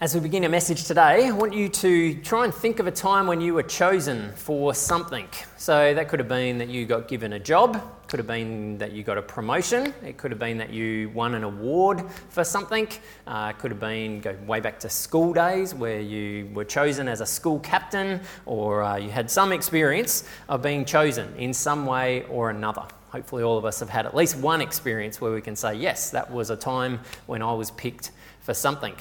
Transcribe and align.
As 0.00 0.12
we 0.12 0.20
begin 0.20 0.42
our 0.42 0.50
message 0.50 0.84
today, 0.84 1.28
I 1.28 1.30
want 1.30 1.54
you 1.54 1.68
to 1.68 2.14
try 2.16 2.44
and 2.44 2.52
think 2.52 2.80
of 2.80 2.88
a 2.88 2.90
time 2.90 3.28
when 3.28 3.40
you 3.40 3.54
were 3.54 3.62
chosen 3.62 4.32
for 4.32 4.74
something. 4.74 5.28
So 5.56 5.94
that 5.94 6.08
could 6.08 6.18
have 6.18 6.28
been 6.28 6.58
that 6.58 6.68
you 6.68 6.84
got 6.84 7.06
given 7.06 7.34
a 7.34 7.38
job, 7.38 7.80
could 8.08 8.18
have 8.18 8.26
been 8.26 8.76
that 8.78 8.90
you 8.90 9.04
got 9.04 9.18
a 9.18 9.22
promotion, 9.22 9.94
it 10.04 10.16
could 10.16 10.32
have 10.32 10.40
been 10.40 10.58
that 10.58 10.70
you 10.70 11.10
won 11.10 11.36
an 11.36 11.44
award 11.44 12.02
for 12.28 12.42
something, 12.42 12.88
uh, 13.28 13.52
it 13.54 13.60
could 13.60 13.70
have 13.70 13.78
been 13.78 14.20
go 14.20 14.36
way 14.48 14.58
back 14.58 14.80
to 14.80 14.88
school 14.88 15.32
days 15.32 15.72
where 15.74 16.00
you 16.00 16.50
were 16.52 16.64
chosen 16.64 17.06
as 17.06 17.20
a 17.20 17.26
school 17.26 17.60
captain, 17.60 18.20
or 18.46 18.82
uh, 18.82 18.96
you 18.96 19.10
had 19.10 19.30
some 19.30 19.52
experience 19.52 20.28
of 20.48 20.60
being 20.60 20.84
chosen 20.84 21.32
in 21.36 21.54
some 21.54 21.86
way 21.86 22.24
or 22.24 22.50
another. 22.50 22.84
Hopefully, 23.10 23.44
all 23.44 23.56
of 23.56 23.64
us 23.64 23.78
have 23.78 23.90
had 23.90 24.06
at 24.06 24.14
least 24.14 24.36
one 24.38 24.60
experience 24.60 25.20
where 25.20 25.32
we 25.32 25.40
can 25.40 25.54
say, 25.54 25.72
Yes, 25.72 26.10
that 26.10 26.32
was 26.32 26.50
a 26.50 26.56
time 26.56 26.98
when 27.26 27.42
I 27.42 27.52
was 27.52 27.70
picked 27.70 28.10
for 28.40 28.54
something. 28.54 28.96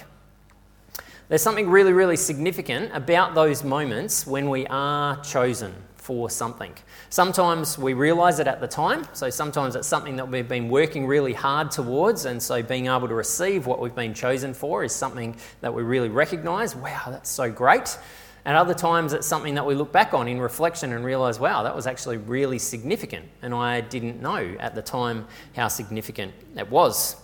There's 1.29 1.41
something 1.41 1.69
really, 1.69 1.93
really 1.93 2.17
significant 2.17 2.91
about 2.93 3.33
those 3.33 3.64
moments 3.64 4.27
when 4.27 4.50
we 4.50 4.68
are 4.68 5.21
chosen 5.23 5.73
for 5.95 6.29
something. 6.29 6.73
Sometimes 7.09 7.77
we 7.77 7.93
realise 7.93 8.39
it 8.39 8.47
at 8.47 8.59
the 8.59 8.68
time, 8.68 9.07
so 9.14 9.29
sometimes 9.29 9.78
it's 9.78 9.87
something 9.87 10.17
that 10.17 10.29
we've 10.29 10.50
been 10.50 10.67
working 10.67 11.07
really 11.07 11.31
hard 11.31 11.71
towards, 11.71 12.25
and 12.25 12.43
so 12.43 12.61
being 12.61 12.87
able 12.87 13.07
to 13.07 13.14
receive 13.14 13.65
what 13.65 13.79
we've 13.79 13.95
been 13.95 14.14
chosen 14.14 14.54
for 14.54 14.83
is 14.83 14.93
something 14.93 15.37
that 15.61 15.73
we 15.73 15.81
really 15.81 16.09
recognise. 16.09 16.75
Wow, 16.75 17.04
that's 17.07 17.29
so 17.29 17.50
great. 17.50 17.97
And 18.43 18.57
other 18.57 18.73
times 18.73 19.14
it's 19.14 19.25
something 19.25 19.55
that 19.55 19.65
we 19.65 19.75
look 19.75 19.93
back 19.93 20.14
on 20.14 20.28
in 20.28 20.42
reflection 20.42 20.92
and 20.92 21.05
realise, 21.05 21.39
wow, 21.39 21.64
that 21.64 21.73
was 21.73 21.87
actually 21.87 22.17
really 22.17 22.59
significant, 22.59 23.25
and 23.42 23.53
I 23.53 23.79
didn't 23.79 24.21
know 24.21 24.57
at 24.59 24.75
the 24.75 24.81
time 24.81 25.25
how 25.55 25.69
significant 25.69 26.33
it 26.57 26.69
was. 26.69 27.15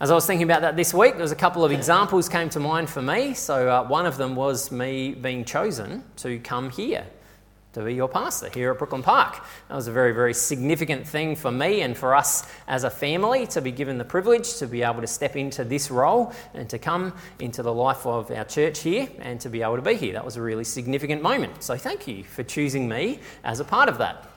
As 0.00 0.12
I 0.12 0.14
was 0.14 0.26
thinking 0.26 0.44
about 0.44 0.60
that 0.60 0.76
this 0.76 0.94
week, 0.94 1.14
there 1.14 1.22
was 1.22 1.32
a 1.32 1.36
couple 1.36 1.64
of 1.64 1.72
examples 1.72 2.28
came 2.28 2.48
to 2.50 2.60
mind 2.60 2.88
for 2.88 3.02
me. 3.02 3.34
So 3.34 3.68
uh, 3.68 3.84
one 3.84 4.06
of 4.06 4.16
them 4.16 4.36
was 4.36 4.70
me 4.70 5.12
being 5.12 5.44
chosen 5.44 6.04
to 6.18 6.38
come 6.38 6.70
here 6.70 7.04
to 7.72 7.82
be 7.82 7.94
your 7.94 8.08
pastor 8.08 8.48
here 8.48 8.70
at 8.70 8.78
Brooklyn 8.78 9.02
Park. 9.02 9.44
That 9.68 9.74
was 9.74 9.88
a 9.88 9.92
very, 9.92 10.12
very 10.12 10.34
significant 10.34 11.04
thing 11.04 11.34
for 11.34 11.50
me 11.50 11.80
and 11.80 11.96
for 11.96 12.14
us 12.14 12.46
as 12.68 12.84
a 12.84 12.90
family 12.90 13.48
to 13.48 13.60
be 13.60 13.72
given 13.72 13.98
the 13.98 14.04
privilege 14.04 14.58
to 14.58 14.68
be 14.68 14.84
able 14.84 15.00
to 15.00 15.08
step 15.08 15.34
into 15.34 15.64
this 15.64 15.90
role 15.90 16.32
and 16.54 16.70
to 16.70 16.78
come 16.78 17.12
into 17.40 17.64
the 17.64 17.74
life 17.74 18.06
of 18.06 18.30
our 18.30 18.44
church 18.44 18.78
here 18.78 19.08
and 19.18 19.40
to 19.40 19.48
be 19.48 19.62
able 19.62 19.74
to 19.74 19.82
be 19.82 19.94
here. 19.94 20.12
That 20.12 20.24
was 20.24 20.36
a 20.36 20.42
really 20.42 20.64
significant 20.64 21.22
moment. 21.22 21.64
So 21.64 21.76
thank 21.76 22.06
you 22.06 22.22
for 22.22 22.44
choosing 22.44 22.88
me 22.88 23.18
as 23.42 23.58
a 23.58 23.64
part 23.64 23.88
of 23.88 23.98
that. 23.98 24.30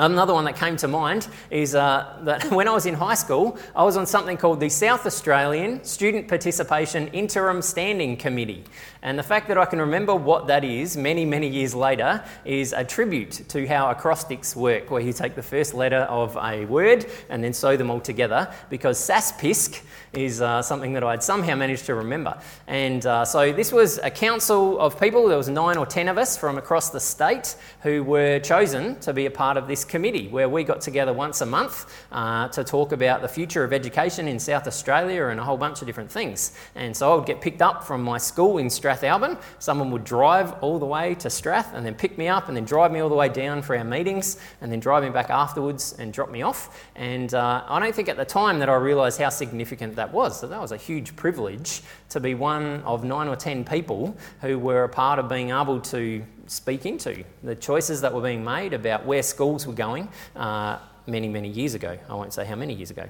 Another 0.00 0.32
one 0.32 0.46
that 0.46 0.56
came 0.56 0.78
to 0.78 0.88
mind 0.88 1.28
is 1.50 1.74
uh, 1.74 2.18
that 2.22 2.44
when 2.50 2.66
I 2.66 2.70
was 2.72 2.86
in 2.86 2.94
high 2.94 3.14
school, 3.14 3.58
I 3.76 3.84
was 3.84 3.98
on 3.98 4.06
something 4.06 4.38
called 4.38 4.58
the 4.58 4.70
South 4.70 5.04
Australian 5.04 5.84
Student 5.84 6.26
Participation 6.26 7.08
Interim 7.08 7.60
Standing 7.60 8.16
Committee. 8.16 8.64
And 9.02 9.18
the 9.18 9.22
fact 9.22 9.46
that 9.48 9.58
I 9.58 9.66
can 9.66 9.78
remember 9.78 10.14
what 10.14 10.46
that 10.46 10.64
is 10.64 10.96
many, 10.96 11.26
many 11.26 11.48
years 11.48 11.74
later 11.74 12.24
is 12.46 12.72
a 12.72 12.82
tribute 12.82 13.42
to 13.48 13.66
how 13.66 13.90
acrostics 13.90 14.56
work, 14.56 14.90
where 14.90 15.02
you 15.02 15.12
take 15.12 15.34
the 15.34 15.42
first 15.42 15.74
letter 15.74 16.06
of 16.08 16.34
a 16.40 16.64
word 16.64 17.04
and 17.28 17.44
then 17.44 17.52
sew 17.52 17.76
them 17.76 17.90
all 17.90 18.00
together, 18.00 18.50
because 18.70 18.98
SASPISC 18.98 19.82
is 20.12 20.40
uh, 20.42 20.60
something 20.62 20.92
that 20.94 21.04
I'd 21.04 21.22
somehow 21.22 21.54
managed 21.54 21.86
to 21.86 21.94
remember. 21.94 22.38
And 22.66 23.04
uh, 23.06 23.24
so 23.24 23.52
this 23.52 23.72
was 23.72 23.98
a 23.98 24.10
council 24.10 24.78
of 24.80 24.98
people, 25.00 25.28
there 25.28 25.36
was 25.36 25.48
nine 25.48 25.76
or 25.76 25.86
ten 25.86 26.08
of 26.08 26.18
us 26.18 26.36
from 26.36 26.58
across 26.58 26.90
the 26.90 27.00
state 27.00 27.56
who 27.82 28.02
were 28.02 28.40
chosen 28.40 28.98
to 29.00 29.12
be 29.12 29.26
a 29.26 29.30
part 29.30 29.56
of 29.56 29.68
this 29.68 29.84
committee 29.84 30.28
where 30.28 30.48
we 30.48 30.64
got 30.64 30.80
together 30.80 31.12
once 31.12 31.40
a 31.40 31.46
month 31.46 31.92
uh, 32.10 32.48
to 32.48 32.64
talk 32.64 32.92
about 32.92 33.22
the 33.22 33.28
future 33.28 33.62
of 33.62 33.72
education 33.72 34.26
in 34.26 34.38
South 34.38 34.66
Australia 34.66 35.26
and 35.26 35.38
a 35.38 35.44
whole 35.44 35.56
bunch 35.56 35.80
of 35.80 35.86
different 35.86 36.10
things. 36.10 36.52
And 36.74 36.96
so 36.96 37.12
I 37.12 37.14
would 37.16 37.26
get 37.26 37.40
picked 37.40 37.62
up 37.62 37.84
from 37.84 38.02
my 38.02 38.18
school 38.18 38.58
in 38.58 38.66
Strathalbyn. 38.66 39.40
Someone 39.58 39.90
would 39.92 40.04
drive 40.04 40.54
all 40.62 40.78
the 40.78 40.86
way 40.86 41.14
to 41.16 41.30
Strath 41.30 41.72
and 41.74 41.86
then 41.86 41.94
pick 41.94 42.18
me 42.18 42.26
up 42.28 42.48
and 42.48 42.56
then 42.56 42.64
drive 42.64 42.90
me 42.90 43.00
all 43.00 43.08
the 43.08 43.14
way 43.14 43.28
down 43.28 43.62
for 43.62 43.76
our 43.76 43.84
meetings 43.84 44.38
and 44.60 44.72
then 44.72 44.80
drive 44.80 45.04
me 45.04 45.10
back 45.10 45.30
afterwards 45.30 45.94
and 45.98 46.12
drop 46.12 46.30
me 46.30 46.42
off. 46.42 46.84
And 46.96 47.32
uh, 47.32 47.64
I 47.68 47.78
don't 47.78 47.94
think 47.94 48.08
at 48.08 48.16
the 48.16 48.24
time 48.24 48.58
that 48.58 48.68
I 48.68 48.74
realised 48.74 49.20
how 49.20 49.28
significant 49.28 49.96
that 50.00 50.12
was. 50.12 50.40
So 50.40 50.46
that 50.46 50.60
was 50.60 50.72
a 50.72 50.78
huge 50.78 51.14
privilege 51.14 51.82
to 52.08 52.20
be 52.20 52.34
one 52.34 52.82
of 52.82 53.04
nine 53.04 53.28
or 53.28 53.36
ten 53.36 53.64
people 53.64 54.16
who 54.40 54.58
were 54.58 54.84
a 54.84 54.88
part 54.88 55.18
of 55.18 55.28
being 55.28 55.50
able 55.50 55.78
to 55.80 56.24
speak 56.46 56.86
into 56.86 57.22
the 57.42 57.54
choices 57.54 58.00
that 58.00 58.12
were 58.12 58.22
being 58.22 58.42
made 58.42 58.72
about 58.72 59.04
where 59.04 59.22
schools 59.22 59.66
were 59.66 59.74
going 59.74 60.08
uh, 60.36 60.78
many, 61.06 61.28
many 61.28 61.48
years 61.48 61.74
ago. 61.74 61.98
I 62.08 62.14
won't 62.14 62.32
say 62.32 62.46
how 62.46 62.56
many 62.56 62.72
years 62.74 62.90
ago, 62.90 63.08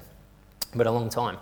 but 0.75 0.85
a 0.85 0.91
long 0.91 1.09
time. 1.09 1.37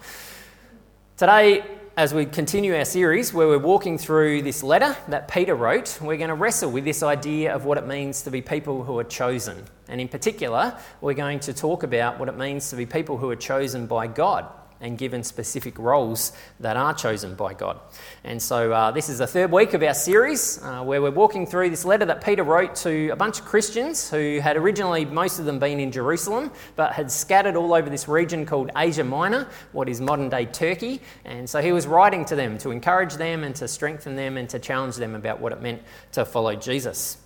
Today, 1.18 1.64
as 1.98 2.14
we 2.14 2.26
continue 2.26 2.76
our 2.76 2.86
series 2.86 3.34
where 3.34 3.48
we're 3.48 3.58
walking 3.58 3.98
through 3.98 4.44
this 4.44 4.62
letter 4.62 4.96
that 5.08 5.28
Peter 5.28 5.56
wrote, 5.56 6.00
we're 6.00 6.16
going 6.16 6.30
to 6.30 6.36
wrestle 6.36 6.72
with 6.72 6.86
this 6.86 7.02
idea 7.02 7.54
of 7.54 7.66
what 7.66 7.78
it 7.80 7.88
means 7.88 8.22
to 8.22 8.30
be 8.30 8.40
people 8.40 8.84
who 8.84 8.98
are 9.00 9.04
chosen. 9.04 9.66
And 9.90 10.00
in 10.00 10.08
particular, 10.08 10.78
we're 11.02 11.16
going 11.16 11.40
to 11.42 11.54
talk 11.54 11.82
about 11.82 12.20
what 12.20 12.30
it 12.30 12.38
means 12.38 12.70
to 12.70 12.76
be 12.76 12.86
people 12.86 13.18
who 13.18 13.30
are 13.32 13.36
chosen 13.36 13.88
by 13.88 14.06
God 14.06 14.46
and 14.82 14.98
given 14.98 15.24
specific 15.24 15.78
roles 15.78 16.32
that 16.60 16.78
are 16.78 16.94
chosen 16.94 17.36
by 17.36 17.54
God. 17.54 17.80
And 18.24 18.42
so, 18.42 18.72
uh, 18.72 18.92
this 18.92 19.10
is 19.10 19.20
the 19.20 19.28
third 19.28 19.52
week 19.52 19.74
of 19.74 19.84
our 19.84 19.94
series 19.94 20.62
uh, 20.64 20.84
where 20.84 21.02
we're 21.02 21.12
walking 21.12 21.46
through 21.46 21.70
this 21.70 21.86
letter 21.86 22.06
that 22.06 22.24
Peter 22.24 22.44
wrote 22.44 22.76
to 22.78 23.10
a 23.10 23.16
bunch 23.16 23.40
of 23.40 23.46
Christians 23.46 24.10
who 24.10 24.40
had 24.40 24.58
originally, 24.58 25.06
most 25.06 25.40
of 25.40 25.46
them, 25.46 25.60
been 25.60 25.80
in 25.80 25.92
Jerusalem, 25.92 26.52
but 26.76 26.94
had 26.94 27.12
scattered 27.12 27.56
all 27.56 27.74
over 27.74 27.90
this 27.90 28.08
region 28.08 28.46
called 28.46 28.72
Asia 28.76 29.04
Minor, 29.04 29.48
what 29.72 29.88
is 29.88 30.02
modern 30.02 30.30
day 30.30 30.46
Turkey. 30.46 31.02
And 31.26 31.50
so, 31.50 31.62
he 31.62 31.72
was 31.72 31.88
writing 31.88 32.26
to 32.26 32.36
them 32.36 32.58
to 32.60 32.72
encourage 32.72 33.14
them 33.14 33.44
and 33.44 33.56
to 33.56 33.68
strengthen 33.68 34.16
them 34.16 34.38
and 34.38 34.50
to 34.50 34.60
challenge 34.60 34.96
them 34.96 35.16
about 35.16 35.40
what 35.40 35.52
it 35.52 35.62
meant 35.62 35.82
to 36.14 36.26
follow 36.26 36.56
Jesus. 36.56 37.19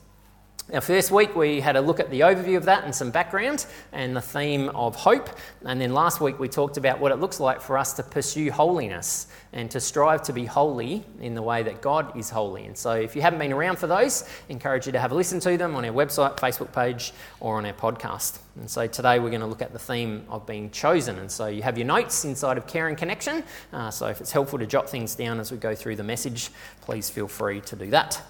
Our 0.71 0.79
first 0.79 1.11
week, 1.11 1.35
we 1.35 1.59
had 1.59 1.75
a 1.75 1.81
look 1.81 1.99
at 1.99 2.09
the 2.09 2.21
overview 2.21 2.55
of 2.55 2.63
that 2.65 2.85
and 2.85 2.95
some 2.95 3.11
background 3.11 3.65
and 3.91 4.15
the 4.15 4.21
theme 4.21 4.69
of 4.69 4.95
hope. 4.95 5.29
And 5.65 5.79
then 5.79 5.93
last 5.93 6.21
week, 6.21 6.39
we 6.39 6.47
talked 6.47 6.77
about 6.77 7.01
what 7.01 7.11
it 7.11 7.17
looks 7.17 7.41
like 7.41 7.59
for 7.59 7.77
us 7.77 7.91
to 7.93 8.03
pursue 8.03 8.49
holiness 8.49 9.27
and 9.51 9.69
to 9.71 9.81
strive 9.81 10.23
to 10.23 10.33
be 10.33 10.45
holy 10.45 11.03
in 11.19 11.35
the 11.35 11.41
way 11.41 11.63
that 11.63 11.81
God 11.81 12.17
is 12.17 12.29
holy. 12.29 12.63
And 12.63 12.77
so, 12.77 12.93
if 12.93 13.13
you 13.13 13.21
haven't 13.21 13.39
been 13.39 13.51
around 13.51 13.77
for 13.77 13.87
those, 13.87 14.23
I 14.23 14.53
encourage 14.53 14.85
you 14.85 14.93
to 14.93 14.99
have 14.99 15.11
a 15.11 15.15
listen 15.15 15.41
to 15.41 15.57
them 15.57 15.75
on 15.75 15.83
our 15.83 15.91
website, 15.91 16.37
Facebook 16.37 16.71
page, 16.71 17.11
or 17.41 17.57
on 17.57 17.65
our 17.65 17.73
podcast. 17.73 18.39
And 18.55 18.69
so, 18.69 18.87
today 18.87 19.19
we're 19.19 19.31
going 19.31 19.41
to 19.41 19.47
look 19.47 19.61
at 19.61 19.73
the 19.73 19.79
theme 19.79 20.23
of 20.29 20.47
being 20.47 20.71
chosen. 20.71 21.19
And 21.19 21.29
so, 21.29 21.47
you 21.47 21.61
have 21.61 21.77
your 21.77 21.87
notes 21.87 22.23
inside 22.23 22.57
of 22.57 22.67
Care 22.67 22.87
and 22.87 22.97
Connection. 22.97 23.43
Uh, 23.73 23.91
so, 23.91 24.07
if 24.07 24.21
it's 24.21 24.31
helpful 24.31 24.59
to 24.59 24.65
jot 24.65 24.89
things 24.89 25.13
down 25.13 25.41
as 25.41 25.51
we 25.51 25.57
go 25.57 25.75
through 25.75 25.97
the 25.97 26.03
message, 26.03 26.51
please 26.79 27.09
feel 27.09 27.27
free 27.27 27.59
to 27.59 27.75
do 27.75 27.89
that. 27.89 28.21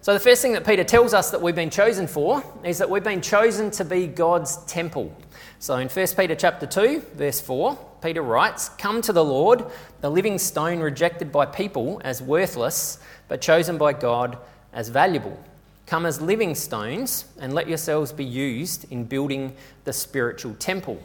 So, 0.00 0.12
the 0.12 0.20
first 0.20 0.42
thing 0.42 0.52
that 0.52 0.66
Peter 0.66 0.84
tells 0.84 1.14
us 1.14 1.30
that 1.30 1.40
we've 1.40 1.54
been 1.54 1.70
chosen 1.70 2.06
for 2.06 2.42
is 2.62 2.78
that 2.78 2.88
we've 2.88 3.04
been 3.04 3.22
chosen 3.22 3.70
to 3.72 3.84
be 3.84 4.06
God's 4.06 4.56
temple. 4.66 5.16
So, 5.58 5.76
in 5.76 5.88
1 5.88 6.06
Peter 6.16 6.34
chapter 6.34 6.66
2, 6.66 7.00
verse 7.14 7.40
4, 7.40 7.78
Peter 8.02 8.22
writes, 8.22 8.68
Come 8.70 9.00
to 9.02 9.12
the 9.12 9.24
Lord, 9.24 9.64
the 10.02 10.10
living 10.10 10.38
stone 10.38 10.80
rejected 10.80 11.32
by 11.32 11.46
people 11.46 12.02
as 12.04 12.20
worthless, 12.20 12.98
but 13.28 13.40
chosen 13.40 13.78
by 13.78 13.94
God 13.94 14.36
as 14.72 14.90
valuable. 14.90 15.42
Come 15.86 16.06
as 16.06 16.20
living 16.20 16.54
stones 16.54 17.26
and 17.40 17.54
let 17.54 17.68
yourselves 17.68 18.12
be 18.12 18.24
used 18.24 18.90
in 18.92 19.04
building 19.04 19.54
the 19.84 19.92
spiritual 19.92 20.54
temple. 20.54 21.00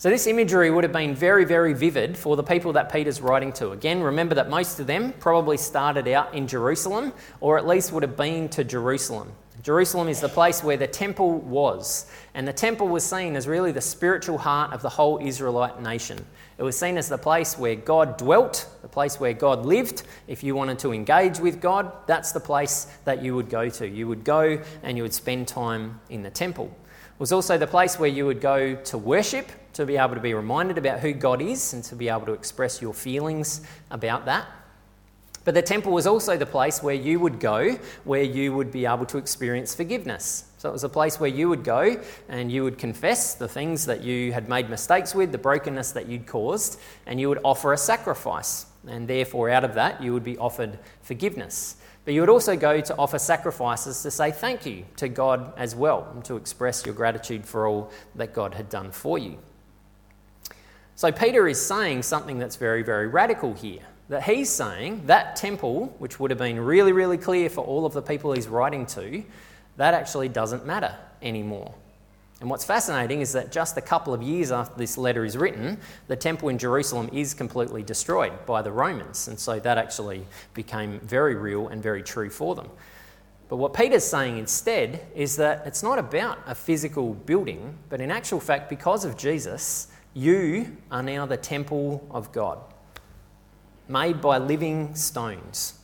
So, 0.00 0.10
this 0.10 0.28
imagery 0.28 0.70
would 0.70 0.84
have 0.84 0.92
been 0.92 1.12
very, 1.12 1.44
very 1.44 1.72
vivid 1.72 2.16
for 2.16 2.36
the 2.36 2.42
people 2.44 2.72
that 2.74 2.92
Peter's 2.92 3.20
writing 3.20 3.52
to. 3.54 3.72
Again, 3.72 4.00
remember 4.00 4.36
that 4.36 4.48
most 4.48 4.78
of 4.78 4.86
them 4.86 5.12
probably 5.18 5.56
started 5.56 6.06
out 6.06 6.32
in 6.32 6.46
Jerusalem, 6.46 7.12
or 7.40 7.58
at 7.58 7.66
least 7.66 7.90
would 7.90 8.04
have 8.04 8.16
been 8.16 8.48
to 8.50 8.62
Jerusalem. 8.62 9.32
Jerusalem 9.64 10.06
is 10.06 10.20
the 10.20 10.28
place 10.28 10.62
where 10.62 10.76
the 10.76 10.86
temple 10.86 11.40
was, 11.40 12.06
and 12.34 12.46
the 12.46 12.52
temple 12.52 12.86
was 12.86 13.02
seen 13.02 13.34
as 13.34 13.48
really 13.48 13.72
the 13.72 13.80
spiritual 13.80 14.38
heart 14.38 14.72
of 14.72 14.82
the 14.82 14.88
whole 14.88 15.18
Israelite 15.18 15.82
nation. 15.82 16.24
It 16.58 16.62
was 16.62 16.78
seen 16.78 16.96
as 16.96 17.08
the 17.08 17.18
place 17.18 17.58
where 17.58 17.74
God 17.74 18.18
dwelt, 18.18 18.68
the 18.82 18.88
place 18.88 19.18
where 19.18 19.32
God 19.32 19.66
lived. 19.66 20.04
If 20.28 20.44
you 20.44 20.54
wanted 20.54 20.78
to 20.78 20.92
engage 20.92 21.40
with 21.40 21.60
God, 21.60 21.90
that's 22.06 22.30
the 22.30 22.38
place 22.38 22.86
that 23.04 23.20
you 23.20 23.34
would 23.34 23.50
go 23.50 23.68
to. 23.68 23.88
You 23.88 24.06
would 24.06 24.22
go 24.22 24.62
and 24.84 24.96
you 24.96 25.02
would 25.02 25.12
spend 25.12 25.48
time 25.48 26.00
in 26.08 26.22
the 26.22 26.30
temple. 26.30 26.66
It 26.66 27.20
was 27.20 27.32
also 27.32 27.58
the 27.58 27.66
place 27.66 27.98
where 27.98 28.08
you 28.08 28.26
would 28.26 28.40
go 28.40 28.76
to 28.76 28.96
worship 28.96 29.50
to 29.78 29.86
be 29.86 29.96
able 29.96 30.16
to 30.16 30.20
be 30.20 30.34
reminded 30.34 30.76
about 30.76 30.98
who 30.98 31.12
God 31.12 31.40
is 31.40 31.72
and 31.72 31.84
to 31.84 31.94
be 31.94 32.08
able 32.08 32.26
to 32.26 32.32
express 32.32 32.82
your 32.82 32.92
feelings 32.92 33.60
about 33.92 34.24
that. 34.24 34.44
But 35.44 35.54
the 35.54 35.62
temple 35.62 35.92
was 35.92 36.04
also 36.04 36.36
the 36.36 36.46
place 36.46 36.82
where 36.82 36.96
you 36.96 37.20
would 37.20 37.38
go, 37.38 37.74
where 38.02 38.24
you 38.24 38.52
would 38.56 38.72
be 38.72 38.86
able 38.86 39.06
to 39.06 39.18
experience 39.18 39.76
forgiveness. 39.76 40.50
So 40.58 40.68
it 40.68 40.72
was 40.72 40.82
a 40.82 40.88
place 40.88 41.20
where 41.20 41.30
you 41.30 41.48
would 41.48 41.62
go 41.62 41.96
and 42.28 42.50
you 42.50 42.64
would 42.64 42.76
confess 42.76 43.34
the 43.34 43.46
things 43.46 43.86
that 43.86 44.02
you 44.02 44.32
had 44.32 44.48
made 44.48 44.68
mistakes 44.68 45.14
with, 45.14 45.30
the 45.30 45.38
brokenness 45.38 45.92
that 45.92 46.08
you'd 46.08 46.26
caused, 46.26 46.80
and 47.06 47.20
you 47.20 47.28
would 47.28 47.38
offer 47.44 47.72
a 47.72 47.78
sacrifice. 47.78 48.66
And 48.88 49.06
therefore, 49.06 49.48
out 49.48 49.62
of 49.62 49.74
that, 49.74 50.02
you 50.02 50.12
would 50.12 50.24
be 50.24 50.36
offered 50.38 50.76
forgiveness. 51.02 51.76
But 52.04 52.14
you 52.14 52.20
would 52.20 52.30
also 52.30 52.56
go 52.56 52.80
to 52.80 52.96
offer 52.96 53.20
sacrifices 53.20 54.02
to 54.02 54.10
say 54.10 54.32
thank 54.32 54.66
you 54.66 54.86
to 54.96 55.08
God 55.08 55.52
as 55.56 55.76
well, 55.76 56.08
and 56.12 56.24
to 56.24 56.34
express 56.34 56.84
your 56.84 56.96
gratitude 56.96 57.46
for 57.46 57.68
all 57.68 57.92
that 58.16 58.34
God 58.34 58.54
had 58.54 58.68
done 58.68 58.90
for 58.90 59.18
you. 59.18 59.38
So 60.98 61.12
Peter 61.12 61.46
is 61.46 61.64
saying 61.64 62.02
something 62.02 62.40
that's 62.40 62.56
very, 62.56 62.82
very 62.82 63.06
radical 63.06 63.54
here. 63.54 63.82
That 64.08 64.24
he's 64.24 64.50
saying 64.50 65.06
that 65.06 65.36
temple, 65.36 65.94
which 66.00 66.18
would 66.18 66.32
have 66.32 66.40
been 66.40 66.58
really, 66.58 66.90
really 66.90 67.16
clear 67.16 67.48
for 67.48 67.60
all 67.60 67.86
of 67.86 67.92
the 67.92 68.02
people 68.02 68.32
he's 68.32 68.48
writing 68.48 68.84
to, 68.86 69.22
that 69.76 69.94
actually 69.94 70.28
doesn't 70.28 70.66
matter 70.66 70.96
anymore. 71.22 71.72
And 72.40 72.50
what's 72.50 72.64
fascinating 72.64 73.20
is 73.20 73.32
that 73.34 73.52
just 73.52 73.76
a 73.76 73.80
couple 73.80 74.12
of 74.12 74.24
years 74.24 74.50
after 74.50 74.76
this 74.76 74.98
letter 74.98 75.24
is 75.24 75.36
written, 75.36 75.78
the 76.08 76.16
temple 76.16 76.48
in 76.48 76.58
Jerusalem 76.58 77.08
is 77.12 77.32
completely 77.32 77.84
destroyed 77.84 78.32
by 78.44 78.60
the 78.62 78.72
Romans. 78.72 79.28
And 79.28 79.38
so 79.38 79.60
that 79.60 79.78
actually 79.78 80.26
became 80.52 80.98
very 80.98 81.36
real 81.36 81.68
and 81.68 81.80
very 81.80 82.02
true 82.02 82.28
for 82.28 82.56
them. 82.56 82.70
But 83.48 83.58
what 83.58 83.72
Peter's 83.72 84.02
saying 84.02 84.36
instead 84.36 85.06
is 85.14 85.36
that 85.36 85.64
it's 85.64 85.84
not 85.84 86.00
about 86.00 86.40
a 86.48 86.56
physical 86.56 87.14
building, 87.14 87.78
but 87.88 88.00
in 88.00 88.10
actual 88.10 88.40
fact, 88.40 88.68
because 88.68 89.04
of 89.04 89.16
Jesus, 89.16 89.86
you 90.14 90.76
are 90.90 91.02
now 91.02 91.26
the 91.26 91.36
temple 91.36 92.06
of 92.10 92.32
God, 92.32 92.58
made 93.88 94.20
by 94.20 94.38
living 94.38 94.94
stones, 94.94 95.78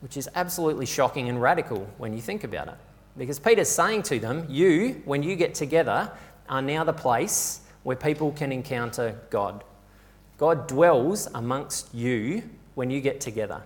which 0.00 0.16
is 0.16 0.28
absolutely 0.34 0.86
shocking 0.86 1.28
and 1.28 1.40
radical 1.40 1.88
when 1.98 2.12
you 2.12 2.20
think 2.20 2.44
about 2.44 2.68
it. 2.68 2.76
Because 3.16 3.38
Peter's 3.38 3.68
saying 3.68 4.02
to 4.04 4.18
them, 4.18 4.46
You, 4.48 5.02
when 5.04 5.22
you 5.22 5.36
get 5.36 5.54
together, 5.54 6.10
are 6.48 6.62
now 6.62 6.84
the 6.84 6.92
place 6.92 7.60
where 7.84 7.96
people 7.96 8.32
can 8.32 8.52
encounter 8.52 9.18
God. 9.30 9.64
God 10.36 10.66
dwells 10.66 11.28
amongst 11.34 11.94
you 11.94 12.42
when 12.74 12.90
you 12.90 13.00
get 13.00 13.20
together. 13.20 13.62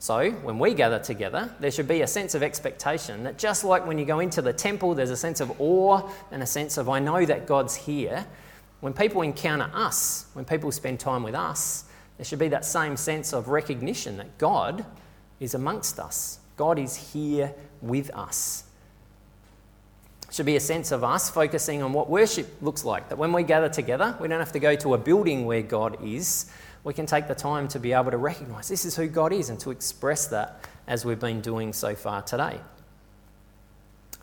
So, 0.00 0.30
when 0.30 0.60
we 0.60 0.74
gather 0.74 1.00
together, 1.00 1.52
there 1.58 1.72
should 1.72 1.88
be 1.88 2.02
a 2.02 2.06
sense 2.06 2.34
of 2.36 2.42
expectation 2.42 3.24
that 3.24 3.36
just 3.36 3.64
like 3.64 3.84
when 3.84 3.98
you 3.98 4.04
go 4.04 4.20
into 4.20 4.40
the 4.40 4.52
temple, 4.52 4.94
there's 4.94 5.10
a 5.10 5.16
sense 5.16 5.40
of 5.40 5.60
awe 5.60 6.08
and 6.30 6.40
a 6.42 6.46
sense 6.46 6.76
of, 6.76 6.88
I 6.88 7.00
know 7.00 7.24
that 7.24 7.46
God's 7.46 7.74
here. 7.74 8.24
When 8.80 8.92
people 8.92 9.22
encounter 9.22 9.70
us, 9.74 10.26
when 10.34 10.44
people 10.44 10.70
spend 10.70 11.00
time 11.00 11.22
with 11.22 11.34
us, 11.34 11.84
there 12.16 12.24
should 12.24 12.38
be 12.38 12.48
that 12.48 12.64
same 12.64 12.96
sense 12.96 13.32
of 13.32 13.48
recognition 13.48 14.16
that 14.18 14.38
God 14.38 14.84
is 15.40 15.54
amongst 15.54 15.98
us. 15.98 16.38
God 16.56 16.78
is 16.78 17.12
here 17.12 17.54
with 17.80 18.10
us. 18.14 18.64
Should 20.30 20.46
be 20.46 20.56
a 20.56 20.60
sense 20.60 20.92
of 20.92 21.02
us 21.02 21.30
focusing 21.30 21.82
on 21.82 21.92
what 21.92 22.10
worship 22.10 22.60
looks 22.60 22.84
like. 22.84 23.08
That 23.08 23.18
when 23.18 23.32
we 23.32 23.42
gather 23.44 23.68
together, 23.68 24.16
we 24.20 24.28
don't 24.28 24.40
have 24.40 24.52
to 24.52 24.58
go 24.58 24.76
to 24.76 24.94
a 24.94 24.98
building 24.98 25.46
where 25.46 25.62
God 25.62 26.04
is. 26.04 26.50
We 26.84 26.92
can 26.92 27.06
take 27.06 27.28
the 27.28 27.34
time 27.34 27.66
to 27.68 27.78
be 27.78 27.92
able 27.92 28.10
to 28.10 28.18
recognize 28.18 28.68
this 28.68 28.84
is 28.84 28.94
who 28.94 29.08
God 29.08 29.32
is 29.32 29.48
and 29.48 29.58
to 29.60 29.70
express 29.70 30.26
that 30.28 30.68
as 30.86 31.04
we've 31.04 31.18
been 31.18 31.40
doing 31.40 31.72
so 31.72 31.94
far 31.94 32.22
today. 32.22 32.60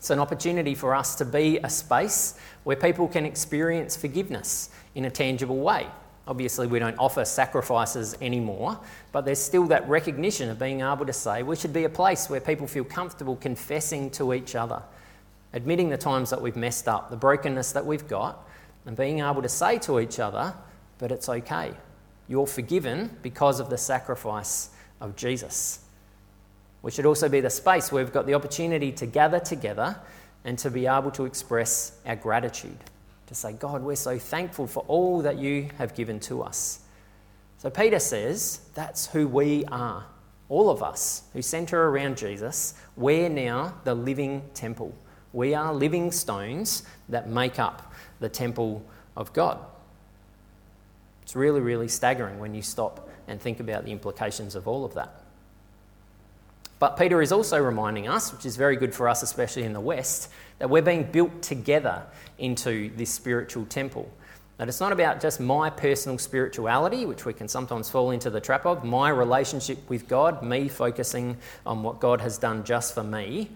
It's 0.06 0.12
an 0.12 0.20
opportunity 0.20 0.76
for 0.76 0.94
us 0.94 1.16
to 1.16 1.24
be 1.24 1.58
a 1.64 1.68
space 1.68 2.38
where 2.62 2.76
people 2.76 3.08
can 3.08 3.26
experience 3.26 3.96
forgiveness 3.96 4.70
in 4.94 5.04
a 5.04 5.10
tangible 5.10 5.56
way. 5.56 5.88
Obviously, 6.28 6.68
we 6.68 6.78
don't 6.78 6.96
offer 6.96 7.24
sacrifices 7.24 8.16
anymore, 8.20 8.78
but 9.10 9.24
there's 9.24 9.40
still 9.40 9.64
that 9.64 9.88
recognition 9.88 10.48
of 10.48 10.60
being 10.60 10.80
able 10.80 11.06
to 11.06 11.12
say 11.12 11.42
we 11.42 11.56
should 11.56 11.72
be 11.72 11.82
a 11.82 11.88
place 11.88 12.30
where 12.30 12.38
people 12.38 12.68
feel 12.68 12.84
comfortable 12.84 13.34
confessing 13.34 14.08
to 14.10 14.32
each 14.32 14.54
other, 14.54 14.80
admitting 15.52 15.88
the 15.88 15.98
times 15.98 16.30
that 16.30 16.40
we've 16.40 16.54
messed 16.54 16.86
up, 16.86 17.10
the 17.10 17.16
brokenness 17.16 17.72
that 17.72 17.84
we've 17.84 18.06
got, 18.06 18.48
and 18.84 18.96
being 18.96 19.18
able 19.18 19.42
to 19.42 19.48
say 19.48 19.76
to 19.80 19.98
each 19.98 20.20
other, 20.20 20.54
but 20.98 21.10
it's 21.10 21.28
okay. 21.28 21.72
You're 22.28 22.46
forgiven 22.46 23.10
because 23.24 23.58
of 23.58 23.70
the 23.70 23.78
sacrifice 23.78 24.70
of 25.00 25.16
Jesus. 25.16 25.80
We 26.86 26.92
should 26.92 27.04
also 27.04 27.28
be 27.28 27.40
the 27.40 27.50
space 27.50 27.90
where 27.90 28.04
we've 28.04 28.12
got 28.12 28.26
the 28.26 28.34
opportunity 28.34 28.92
to 28.92 29.06
gather 29.06 29.40
together 29.40 29.98
and 30.44 30.56
to 30.60 30.70
be 30.70 30.86
able 30.86 31.10
to 31.10 31.24
express 31.24 31.98
our 32.06 32.14
gratitude 32.14 32.78
to 33.26 33.34
say, 33.34 33.54
God, 33.54 33.82
we're 33.82 33.96
so 33.96 34.20
thankful 34.20 34.68
for 34.68 34.84
all 34.86 35.20
that 35.22 35.36
you 35.36 35.68
have 35.78 35.96
given 35.96 36.20
to 36.20 36.44
us. 36.44 36.78
So 37.58 37.70
Peter 37.70 37.98
says 37.98 38.60
that's 38.74 39.08
who 39.08 39.26
we 39.26 39.64
are. 39.64 40.04
All 40.48 40.70
of 40.70 40.80
us 40.80 41.24
who 41.32 41.42
centre 41.42 41.88
around 41.88 42.18
Jesus, 42.18 42.74
we're 42.94 43.30
now 43.30 43.74
the 43.82 43.96
living 43.96 44.42
temple. 44.54 44.94
We 45.32 45.54
are 45.54 45.74
living 45.74 46.12
stones 46.12 46.84
that 47.08 47.28
make 47.28 47.58
up 47.58 47.92
the 48.20 48.28
temple 48.28 48.86
of 49.16 49.32
God. 49.32 49.58
It's 51.22 51.34
really, 51.34 51.60
really 51.60 51.88
staggering 51.88 52.38
when 52.38 52.54
you 52.54 52.62
stop 52.62 53.08
and 53.26 53.40
think 53.40 53.58
about 53.58 53.84
the 53.84 53.90
implications 53.90 54.54
of 54.54 54.68
all 54.68 54.84
of 54.84 54.94
that. 54.94 55.25
But 56.78 56.96
Peter 56.96 57.22
is 57.22 57.32
also 57.32 57.58
reminding 57.58 58.06
us, 58.08 58.32
which 58.32 58.44
is 58.44 58.56
very 58.56 58.76
good 58.76 58.94
for 58.94 59.08
us, 59.08 59.22
especially 59.22 59.62
in 59.62 59.72
the 59.72 59.80
West, 59.80 60.30
that 60.58 60.68
we're 60.68 60.82
being 60.82 61.04
built 61.04 61.42
together 61.42 62.02
into 62.38 62.90
this 62.96 63.10
spiritual 63.10 63.64
temple. 63.66 64.10
That 64.58 64.68
it's 64.68 64.80
not 64.80 64.92
about 64.92 65.20
just 65.20 65.40
my 65.40 65.70
personal 65.70 66.18
spirituality, 66.18 67.06
which 67.06 67.24
we 67.24 67.32
can 67.32 67.48
sometimes 67.48 67.90
fall 67.90 68.10
into 68.10 68.30
the 68.30 68.40
trap 68.40 68.66
of, 68.66 68.84
my 68.84 69.10
relationship 69.10 69.78
with 69.88 70.08
God, 70.08 70.42
me 70.42 70.68
focusing 70.68 71.36
on 71.64 71.82
what 71.82 72.00
God 72.00 72.20
has 72.20 72.38
done 72.38 72.64
just 72.64 72.94
for 72.94 73.02
me, 73.02 73.50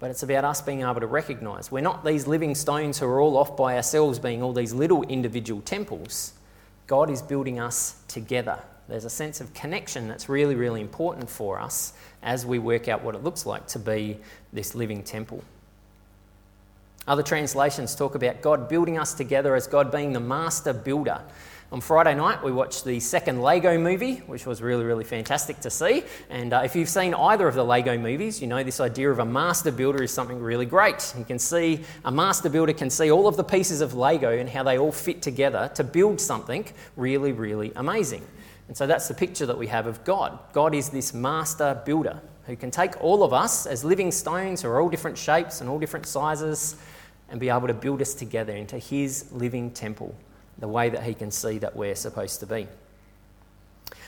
but 0.00 0.10
it's 0.10 0.22
about 0.22 0.44
us 0.44 0.62
being 0.62 0.82
able 0.82 1.00
to 1.00 1.06
recognize 1.06 1.72
we're 1.72 1.80
not 1.80 2.04
these 2.04 2.26
living 2.26 2.54
stones 2.54 2.98
who 2.98 3.06
are 3.06 3.20
all 3.20 3.36
off 3.36 3.56
by 3.56 3.76
ourselves, 3.76 4.18
being 4.18 4.42
all 4.42 4.52
these 4.52 4.72
little 4.72 5.02
individual 5.04 5.60
temples. 5.62 6.34
God 6.86 7.10
is 7.10 7.20
building 7.20 7.58
us 7.58 8.00
together. 8.06 8.60
There's 8.88 9.04
a 9.04 9.10
sense 9.10 9.40
of 9.40 9.52
connection 9.54 10.08
that's 10.08 10.28
really, 10.28 10.54
really 10.54 10.80
important 10.80 11.28
for 11.28 11.58
us 11.58 11.92
as 12.22 12.44
we 12.44 12.58
work 12.58 12.88
out 12.88 13.02
what 13.02 13.14
it 13.14 13.22
looks 13.22 13.46
like 13.46 13.66
to 13.68 13.78
be 13.78 14.18
this 14.52 14.74
living 14.74 15.02
temple. 15.02 15.42
Other 17.06 17.22
translations 17.22 17.94
talk 17.94 18.14
about 18.14 18.42
God 18.42 18.68
building 18.68 18.98
us 18.98 19.14
together 19.14 19.54
as 19.54 19.66
God 19.66 19.90
being 19.90 20.12
the 20.12 20.20
master 20.20 20.72
builder. 20.72 21.22
On 21.70 21.82
Friday 21.82 22.14
night, 22.14 22.42
we 22.42 22.50
watched 22.50 22.86
the 22.86 22.98
second 22.98 23.42
Lego 23.42 23.78
movie, 23.78 24.16
which 24.26 24.46
was 24.46 24.62
really, 24.62 24.84
really 24.84 25.04
fantastic 25.04 25.60
to 25.60 25.70
see. 25.70 26.02
And 26.30 26.54
uh, 26.54 26.62
if 26.64 26.74
you've 26.74 26.88
seen 26.88 27.12
either 27.12 27.46
of 27.46 27.54
the 27.54 27.64
Lego 27.64 27.98
movies, 27.98 28.40
you 28.40 28.46
know 28.46 28.62
this 28.62 28.80
idea 28.80 29.10
of 29.10 29.18
a 29.18 29.24
master 29.24 29.70
builder 29.70 30.02
is 30.02 30.10
something 30.10 30.40
really 30.40 30.64
great. 30.64 31.14
You 31.18 31.26
can 31.26 31.38
see 31.38 31.80
a 32.06 32.10
master 32.10 32.48
builder 32.48 32.72
can 32.72 32.88
see 32.88 33.10
all 33.10 33.28
of 33.28 33.36
the 33.36 33.44
pieces 33.44 33.82
of 33.82 33.92
Lego 33.92 34.38
and 34.38 34.48
how 34.48 34.62
they 34.62 34.78
all 34.78 34.92
fit 34.92 35.20
together 35.20 35.70
to 35.74 35.84
build 35.84 36.22
something 36.22 36.66
really, 36.96 37.32
really 37.32 37.70
amazing. 37.76 38.26
And 38.68 38.76
so 38.76 38.86
that's 38.86 39.08
the 39.08 39.14
picture 39.14 39.46
that 39.46 39.58
we 39.58 39.66
have 39.66 39.86
of 39.86 40.04
God. 40.04 40.38
God 40.52 40.74
is 40.74 40.90
this 40.90 41.14
master 41.14 41.80
builder 41.84 42.20
who 42.46 42.54
can 42.54 42.70
take 42.70 43.02
all 43.02 43.22
of 43.22 43.32
us 43.32 43.66
as 43.66 43.84
living 43.84 44.12
stones 44.12 44.62
who 44.62 44.68
are 44.68 44.80
all 44.80 44.88
different 44.88 45.18
shapes 45.18 45.60
and 45.60 45.68
all 45.68 45.78
different 45.78 46.06
sizes 46.06 46.76
and 47.30 47.40
be 47.40 47.48
able 47.48 47.66
to 47.66 47.74
build 47.74 48.00
us 48.00 48.14
together 48.14 48.52
into 48.52 48.78
his 48.78 49.30
living 49.32 49.70
temple, 49.70 50.14
the 50.58 50.68
way 50.68 50.88
that 50.90 51.02
he 51.02 51.14
can 51.14 51.30
see 51.30 51.58
that 51.58 51.74
we're 51.74 51.94
supposed 51.94 52.40
to 52.40 52.46
be. 52.46 52.66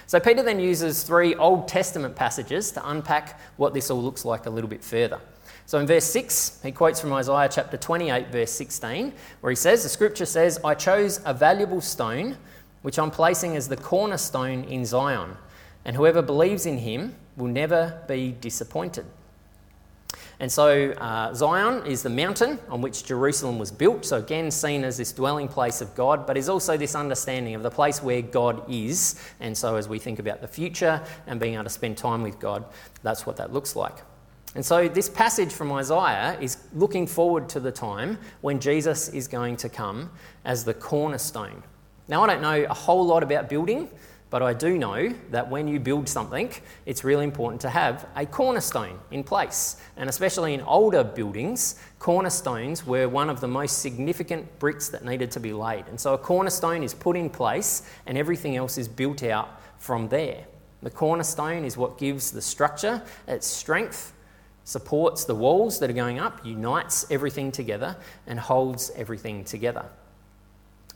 So 0.06 0.18
Peter 0.18 0.42
then 0.42 0.58
uses 0.58 1.04
three 1.04 1.34
Old 1.36 1.68
Testament 1.68 2.16
passages 2.16 2.72
to 2.72 2.90
unpack 2.90 3.40
what 3.56 3.74
this 3.74 3.90
all 3.90 4.02
looks 4.02 4.24
like 4.24 4.46
a 4.46 4.50
little 4.50 4.68
bit 4.68 4.82
further. 4.82 5.20
So 5.66 5.78
in 5.78 5.86
verse 5.86 6.04
6, 6.06 6.60
he 6.64 6.72
quotes 6.72 7.00
from 7.00 7.12
Isaiah 7.12 7.48
chapter 7.48 7.76
28, 7.76 8.28
verse 8.28 8.50
16, 8.50 9.12
where 9.40 9.50
he 9.50 9.56
says, 9.56 9.84
The 9.84 9.88
scripture 9.88 10.26
says, 10.26 10.58
I 10.64 10.74
chose 10.74 11.20
a 11.24 11.32
valuable 11.32 11.80
stone 11.80 12.36
which 12.82 12.98
I'm 12.98 13.10
placing 13.10 13.56
as 13.56 13.68
the 13.68 13.76
cornerstone 13.76 14.64
in 14.64 14.84
Zion, 14.84 15.36
and 15.84 15.96
whoever 15.96 16.22
believes 16.22 16.66
in 16.66 16.78
him 16.78 17.14
will 17.36 17.48
never 17.48 18.02
be 18.06 18.32
disappointed. 18.32 19.06
And 20.40 20.50
so, 20.50 20.92
uh, 20.92 21.34
Zion 21.34 21.84
is 21.84 22.02
the 22.02 22.08
mountain 22.08 22.58
on 22.70 22.80
which 22.80 23.04
Jerusalem 23.04 23.58
was 23.58 23.70
built, 23.70 24.06
so 24.06 24.16
again, 24.16 24.50
seen 24.50 24.84
as 24.84 24.96
this 24.96 25.12
dwelling 25.12 25.48
place 25.48 25.82
of 25.82 25.94
God, 25.94 26.26
but 26.26 26.38
is 26.38 26.48
also 26.48 26.78
this 26.78 26.94
understanding 26.94 27.54
of 27.54 27.62
the 27.62 27.70
place 27.70 28.02
where 28.02 28.22
God 28.22 28.62
is. 28.70 29.22
And 29.40 29.56
so, 29.56 29.76
as 29.76 29.86
we 29.86 29.98
think 29.98 30.18
about 30.18 30.40
the 30.40 30.48
future 30.48 31.02
and 31.26 31.38
being 31.38 31.54
able 31.54 31.64
to 31.64 31.70
spend 31.70 31.98
time 31.98 32.22
with 32.22 32.40
God, 32.40 32.64
that's 33.02 33.26
what 33.26 33.36
that 33.36 33.52
looks 33.52 33.76
like. 33.76 33.98
And 34.54 34.64
so, 34.64 34.88
this 34.88 35.10
passage 35.10 35.52
from 35.52 35.70
Isaiah 35.72 36.38
is 36.40 36.56
looking 36.72 37.06
forward 37.06 37.50
to 37.50 37.60
the 37.60 37.70
time 37.70 38.16
when 38.40 38.60
Jesus 38.60 39.10
is 39.10 39.28
going 39.28 39.58
to 39.58 39.68
come 39.68 40.10
as 40.46 40.64
the 40.64 40.74
cornerstone 40.74 41.62
now, 42.10 42.24
I 42.24 42.26
don't 42.26 42.42
know 42.42 42.66
a 42.68 42.74
whole 42.74 43.06
lot 43.06 43.22
about 43.22 43.48
building, 43.48 43.88
but 44.30 44.42
I 44.42 44.52
do 44.52 44.76
know 44.76 45.10
that 45.30 45.48
when 45.48 45.68
you 45.68 45.78
build 45.78 46.08
something, 46.08 46.52
it's 46.84 47.04
really 47.04 47.22
important 47.22 47.60
to 47.60 47.70
have 47.70 48.04
a 48.16 48.26
cornerstone 48.26 48.98
in 49.12 49.22
place. 49.22 49.76
And 49.96 50.08
especially 50.08 50.52
in 50.54 50.60
older 50.62 51.04
buildings, 51.04 51.76
cornerstones 52.00 52.84
were 52.84 53.08
one 53.08 53.30
of 53.30 53.40
the 53.40 53.46
most 53.46 53.78
significant 53.78 54.58
bricks 54.58 54.88
that 54.88 55.04
needed 55.04 55.30
to 55.30 55.40
be 55.40 55.52
laid. 55.52 55.86
And 55.86 56.00
so 56.00 56.14
a 56.14 56.18
cornerstone 56.18 56.82
is 56.82 56.94
put 56.94 57.16
in 57.16 57.30
place 57.30 57.88
and 58.06 58.18
everything 58.18 58.56
else 58.56 58.76
is 58.76 58.88
built 58.88 59.22
out 59.22 59.60
from 59.78 60.08
there. 60.08 60.46
The 60.82 60.90
cornerstone 60.90 61.64
is 61.64 61.76
what 61.76 61.96
gives 61.96 62.32
the 62.32 62.42
structure 62.42 63.04
its 63.28 63.46
strength, 63.46 64.12
supports 64.64 65.26
the 65.26 65.36
walls 65.36 65.78
that 65.78 65.90
are 65.90 65.92
going 65.92 66.18
up, 66.18 66.44
unites 66.44 67.06
everything 67.08 67.52
together, 67.52 67.96
and 68.26 68.40
holds 68.40 68.90
everything 68.96 69.44
together. 69.44 69.86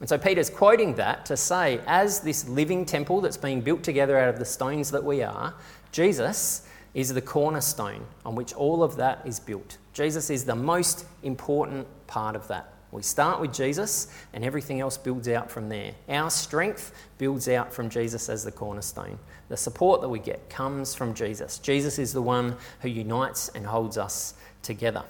And 0.00 0.08
so 0.08 0.18
Peter's 0.18 0.50
quoting 0.50 0.94
that 0.96 1.24
to 1.26 1.36
say, 1.36 1.80
as 1.86 2.20
this 2.20 2.48
living 2.48 2.84
temple 2.84 3.20
that's 3.20 3.36
being 3.36 3.60
built 3.60 3.82
together 3.82 4.18
out 4.18 4.28
of 4.28 4.38
the 4.38 4.44
stones 4.44 4.90
that 4.90 5.04
we 5.04 5.22
are, 5.22 5.54
Jesus 5.92 6.66
is 6.94 7.14
the 7.14 7.22
cornerstone 7.22 8.04
on 8.24 8.34
which 8.34 8.52
all 8.54 8.82
of 8.82 8.96
that 8.96 9.22
is 9.24 9.38
built. 9.40 9.78
Jesus 9.92 10.30
is 10.30 10.44
the 10.44 10.56
most 10.56 11.06
important 11.22 11.86
part 12.06 12.36
of 12.36 12.46
that. 12.48 12.72
We 12.90 13.02
start 13.02 13.40
with 13.40 13.52
Jesus, 13.52 14.06
and 14.32 14.44
everything 14.44 14.80
else 14.80 14.96
builds 14.96 15.26
out 15.26 15.50
from 15.50 15.68
there. 15.68 15.94
Our 16.08 16.30
strength 16.30 16.92
builds 17.18 17.48
out 17.48 17.72
from 17.72 17.90
Jesus 17.90 18.28
as 18.28 18.44
the 18.44 18.52
cornerstone. 18.52 19.18
The 19.48 19.56
support 19.56 20.00
that 20.00 20.08
we 20.08 20.20
get 20.20 20.48
comes 20.48 20.94
from 20.94 21.12
Jesus. 21.12 21.58
Jesus 21.58 21.98
is 21.98 22.12
the 22.12 22.22
one 22.22 22.56
who 22.82 22.88
unites 22.88 23.48
and 23.48 23.66
holds 23.66 23.98
us 23.98 24.34
together. 24.62 25.02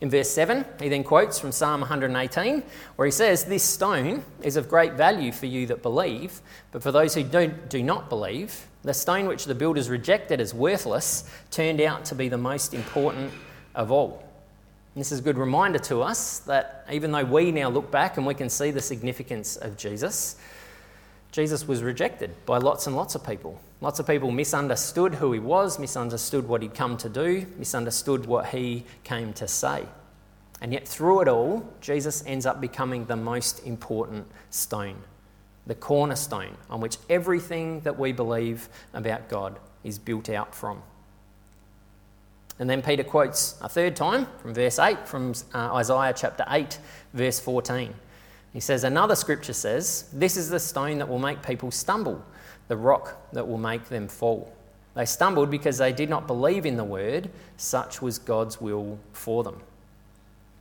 In 0.00 0.10
verse 0.10 0.30
7, 0.30 0.64
he 0.80 0.88
then 0.88 1.02
quotes 1.02 1.40
from 1.40 1.50
Psalm 1.50 1.80
118, 1.80 2.62
where 2.94 3.06
he 3.06 3.10
says, 3.10 3.44
This 3.44 3.64
stone 3.64 4.22
is 4.42 4.56
of 4.56 4.68
great 4.68 4.92
value 4.92 5.32
for 5.32 5.46
you 5.46 5.66
that 5.66 5.82
believe, 5.82 6.40
but 6.70 6.82
for 6.82 6.92
those 6.92 7.14
who 7.14 7.24
do, 7.24 7.48
do 7.68 7.82
not 7.82 8.08
believe, 8.08 8.66
the 8.84 8.94
stone 8.94 9.26
which 9.26 9.44
the 9.44 9.56
builders 9.56 9.90
rejected 9.90 10.40
as 10.40 10.54
worthless 10.54 11.28
turned 11.50 11.80
out 11.80 12.04
to 12.06 12.14
be 12.14 12.28
the 12.28 12.38
most 12.38 12.74
important 12.74 13.32
of 13.74 13.90
all. 13.90 14.22
And 14.94 15.00
this 15.00 15.10
is 15.10 15.18
a 15.18 15.22
good 15.22 15.36
reminder 15.36 15.80
to 15.80 16.02
us 16.02 16.40
that 16.40 16.86
even 16.90 17.10
though 17.10 17.24
we 17.24 17.50
now 17.50 17.68
look 17.68 17.90
back 17.90 18.16
and 18.16 18.26
we 18.26 18.34
can 18.34 18.48
see 18.48 18.70
the 18.70 18.80
significance 18.80 19.56
of 19.56 19.76
Jesus, 19.76 20.36
Jesus 21.30 21.68
was 21.68 21.82
rejected 21.82 22.34
by 22.46 22.58
lots 22.58 22.86
and 22.86 22.96
lots 22.96 23.14
of 23.14 23.26
people. 23.26 23.60
Lots 23.80 24.00
of 24.00 24.06
people 24.06 24.30
misunderstood 24.30 25.14
who 25.14 25.32
he 25.32 25.38
was, 25.38 25.78
misunderstood 25.78 26.48
what 26.48 26.62
he'd 26.62 26.74
come 26.74 26.96
to 26.96 27.08
do, 27.08 27.46
misunderstood 27.58 28.26
what 28.26 28.46
he 28.46 28.84
came 29.04 29.32
to 29.34 29.46
say. 29.46 29.84
And 30.60 30.72
yet, 30.72 30.88
through 30.88 31.20
it 31.20 31.28
all, 31.28 31.68
Jesus 31.80 32.24
ends 32.26 32.44
up 32.44 32.60
becoming 32.60 33.04
the 33.04 33.16
most 33.16 33.64
important 33.64 34.26
stone, 34.50 34.96
the 35.66 35.74
cornerstone 35.74 36.56
on 36.68 36.80
which 36.80 36.96
everything 37.08 37.80
that 37.80 37.98
we 37.98 38.10
believe 38.10 38.68
about 38.92 39.28
God 39.28 39.58
is 39.84 39.98
built 39.98 40.28
out 40.28 40.54
from. 40.54 40.82
And 42.58 42.68
then 42.68 42.82
Peter 42.82 43.04
quotes 43.04 43.54
a 43.60 43.68
third 43.68 43.94
time 43.94 44.26
from 44.42 44.52
verse 44.52 44.80
8 44.80 45.06
from 45.06 45.32
uh, 45.54 45.74
Isaiah 45.74 46.12
chapter 46.16 46.44
8, 46.48 46.78
verse 47.14 47.38
14. 47.38 47.94
He 48.52 48.60
says, 48.60 48.84
Another 48.84 49.14
scripture 49.14 49.52
says, 49.52 50.08
This 50.12 50.36
is 50.36 50.48
the 50.48 50.60
stone 50.60 50.98
that 50.98 51.08
will 51.08 51.18
make 51.18 51.42
people 51.42 51.70
stumble, 51.70 52.24
the 52.68 52.76
rock 52.76 53.16
that 53.32 53.46
will 53.46 53.58
make 53.58 53.88
them 53.88 54.08
fall. 54.08 54.52
They 54.94 55.04
stumbled 55.04 55.50
because 55.50 55.78
they 55.78 55.92
did 55.92 56.10
not 56.10 56.26
believe 56.26 56.66
in 56.66 56.76
the 56.76 56.84
word, 56.84 57.30
such 57.56 58.02
was 58.02 58.18
God's 58.18 58.60
will 58.60 58.98
for 59.12 59.44
them. 59.44 59.60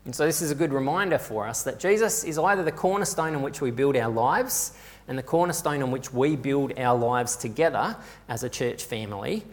And 0.05 0.15
so, 0.15 0.25
this 0.25 0.41
is 0.41 0.51
a 0.51 0.55
good 0.55 0.71
reminder 0.71 1.17
for 1.17 1.47
us 1.47 1.63
that 1.63 1.79
Jesus 1.79 2.23
is 2.23 2.37
either 2.37 2.63
the 2.63 2.71
cornerstone 2.71 3.35
on 3.35 3.41
which 3.41 3.61
we 3.61 3.71
build 3.71 3.97
our 3.97 4.11
lives 4.11 4.77
and 5.07 5.17
the 5.17 5.23
cornerstone 5.23 5.81
on 5.81 5.91
which 5.91 6.13
we 6.13 6.35
build 6.35 6.77
our 6.77 6.97
lives 6.97 7.35
together 7.35 7.95
as 8.29 8.43
a 8.43 8.49
church 8.49 8.85
family, 8.85 9.43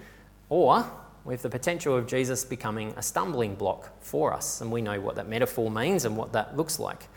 or 0.48 0.86
with 1.24 1.42
the 1.42 1.48
potential 1.48 1.96
of 1.96 2.06
Jesus 2.06 2.44
becoming 2.44 2.92
a 2.96 3.02
stumbling 3.02 3.54
block 3.54 3.90
for 4.00 4.32
us. 4.32 4.60
And 4.60 4.70
we 4.70 4.82
know 4.82 5.00
what 5.00 5.16
that 5.16 5.28
metaphor 5.28 5.70
means 5.70 6.04
and 6.04 6.16
what 6.16 6.32
that 6.32 6.56
looks 6.56 6.78
like. 6.78 7.08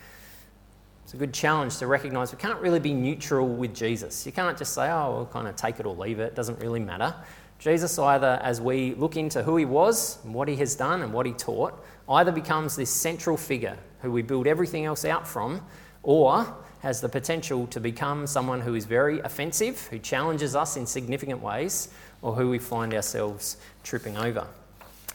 It's 1.08 1.14
a 1.14 1.16
good 1.16 1.32
challenge 1.32 1.78
to 1.78 1.86
recognize 1.86 2.32
we 2.32 2.38
can't 2.38 2.60
really 2.60 2.80
be 2.80 2.92
neutral 2.92 3.48
with 3.48 3.74
Jesus. 3.74 4.26
You 4.26 4.32
can't 4.32 4.58
just 4.58 4.74
say, 4.74 4.90
oh, 4.90 5.14
we'll 5.14 5.24
kind 5.24 5.48
of 5.48 5.56
take 5.56 5.80
it 5.80 5.86
or 5.86 5.96
leave 5.96 6.20
it, 6.20 6.24
it 6.24 6.34
doesn't 6.34 6.60
really 6.60 6.80
matter. 6.80 7.14
Jesus, 7.58 7.98
either 7.98 8.38
as 8.42 8.60
we 8.60 8.92
look 8.92 9.16
into 9.16 9.42
who 9.42 9.56
he 9.56 9.64
was 9.64 10.22
and 10.22 10.34
what 10.34 10.48
he 10.48 10.56
has 10.56 10.74
done 10.74 11.00
and 11.00 11.10
what 11.10 11.24
he 11.24 11.32
taught, 11.32 11.82
either 12.10 12.30
becomes 12.30 12.76
this 12.76 12.90
central 12.90 13.38
figure 13.38 13.78
who 14.02 14.12
we 14.12 14.20
build 14.20 14.46
everything 14.46 14.84
else 14.84 15.06
out 15.06 15.26
from, 15.26 15.62
or 16.02 16.46
has 16.80 17.00
the 17.00 17.08
potential 17.08 17.66
to 17.68 17.80
become 17.80 18.26
someone 18.26 18.60
who 18.60 18.74
is 18.74 18.84
very 18.84 19.18
offensive, 19.20 19.80
who 19.86 19.98
challenges 19.98 20.54
us 20.54 20.76
in 20.76 20.84
significant 20.84 21.40
ways, 21.40 21.88
or 22.20 22.34
who 22.34 22.50
we 22.50 22.58
find 22.58 22.92
ourselves 22.92 23.56
tripping 23.82 24.18
over. 24.18 24.46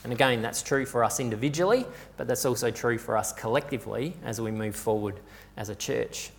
And 0.03 0.11
again, 0.11 0.41
that's 0.41 0.63
true 0.63 0.87
for 0.87 1.03
us 1.03 1.19
individually, 1.19 1.85
but 2.17 2.27
that's 2.27 2.45
also 2.45 2.71
true 2.71 2.97
for 2.97 3.15
us 3.15 3.31
collectively 3.31 4.15
as 4.25 4.41
we 4.41 4.49
move 4.49 4.75
forward 4.75 5.19
as 5.57 5.69
a 5.69 5.75
church. 5.75 6.31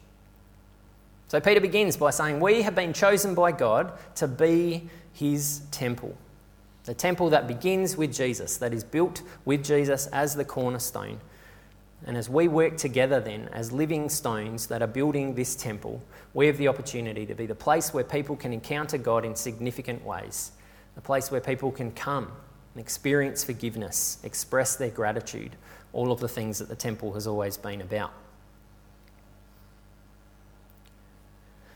So 1.28 1.40
Peter 1.40 1.60
begins 1.60 1.96
by 1.96 2.10
saying, 2.10 2.40
We 2.40 2.62
have 2.62 2.74
been 2.74 2.92
chosen 2.92 3.34
by 3.34 3.52
God 3.52 3.92
to 4.16 4.28
be 4.28 4.88
his 5.12 5.62
temple. 5.70 6.16
The 6.84 6.94
temple 6.94 7.30
that 7.30 7.48
begins 7.48 7.96
with 7.96 8.12
Jesus, 8.12 8.58
that 8.58 8.74
is 8.74 8.84
built 8.84 9.22
with 9.44 9.64
Jesus 9.64 10.06
as 10.08 10.34
the 10.34 10.44
cornerstone. 10.44 11.18
And 12.06 12.16
as 12.16 12.28
we 12.28 12.48
work 12.48 12.76
together 12.76 13.20
then 13.20 13.48
as 13.52 13.72
living 13.72 14.10
stones 14.10 14.66
that 14.66 14.82
are 14.82 14.86
building 14.86 15.34
this 15.34 15.56
temple, 15.56 16.02
we 16.34 16.46
have 16.46 16.58
the 16.58 16.68
opportunity 16.68 17.24
to 17.24 17.34
be 17.34 17.46
the 17.46 17.54
place 17.54 17.94
where 17.94 18.04
people 18.04 18.36
can 18.36 18.52
encounter 18.52 18.98
God 18.98 19.24
in 19.24 19.34
significant 19.34 20.04
ways, 20.04 20.52
a 20.96 21.00
place 21.00 21.30
where 21.30 21.40
people 21.40 21.72
can 21.72 21.90
come 21.92 22.30
and 22.74 22.82
experience 22.82 23.42
forgiveness, 23.42 24.18
express 24.22 24.76
their 24.76 24.90
gratitude, 24.90 25.56
all 25.92 26.12
of 26.12 26.20
the 26.20 26.28
things 26.28 26.58
that 26.58 26.68
the 26.68 26.76
temple 26.76 27.14
has 27.14 27.26
always 27.26 27.56
been 27.56 27.80
about. 27.80 28.12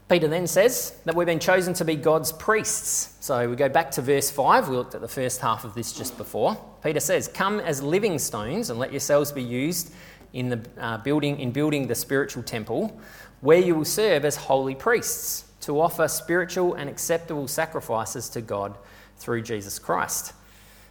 Peter 0.08 0.26
then 0.26 0.46
says 0.46 0.94
that 1.04 1.14
we've 1.14 1.26
been 1.26 1.38
chosen 1.38 1.74
to 1.74 1.84
be 1.84 1.94
God's 1.94 2.32
priests. 2.32 3.14
So 3.20 3.50
we 3.50 3.56
go 3.56 3.68
back 3.68 3.90
to 3.92 4.02
verse 4.02 4.30
5. 4.30 4.70
We 4.70 4.76
looked 4.76 4.94
at 4.94 5.02
the 5.02 5.08
first 5.08 5.42
half 5.42 5.66
of 5.66 5.74
this 5.74 5.92
just 5.92 6.16
before. 6.16 6.56
Peter 6.82 7.00
says, 7.00 7.28
Come 7.28 7.60
as 7.60 7.82
living 7.82 8.18
stones 8.18 8.70
and 8.70 8.78
let 8.78 8.90
yourselves 8.90 9.32
be 9.32 9.42
used 9.42 9.92
in, 10.32 10.48
the, 10.48 10.60
uh, 10.78 10.96
building, 10.98 11.38
in 11.38 11.52
building 11.52 11.86
the 11.86 11.94
spiritual 11.94 12.42
temple, 12.42 12.98
where 13.42 13.58
you 13.58 13.74
will 13.74 13.84
serve 13.84 14.24
as 14.24 14.34
holy 14.34 14.74
priests 14.74 15.44
to 15.60 15.78
offer 15.78 16.08
spiritual 16.08 16.74
and 16.74 16.88
acceptable 16.88 17.46
sacrifices 17.46 18.30
to 18.30 18.40
God 18.40 18.78
through 19.18 19.42
Jesus 19.42 19.78
Christ. 19.78 20.32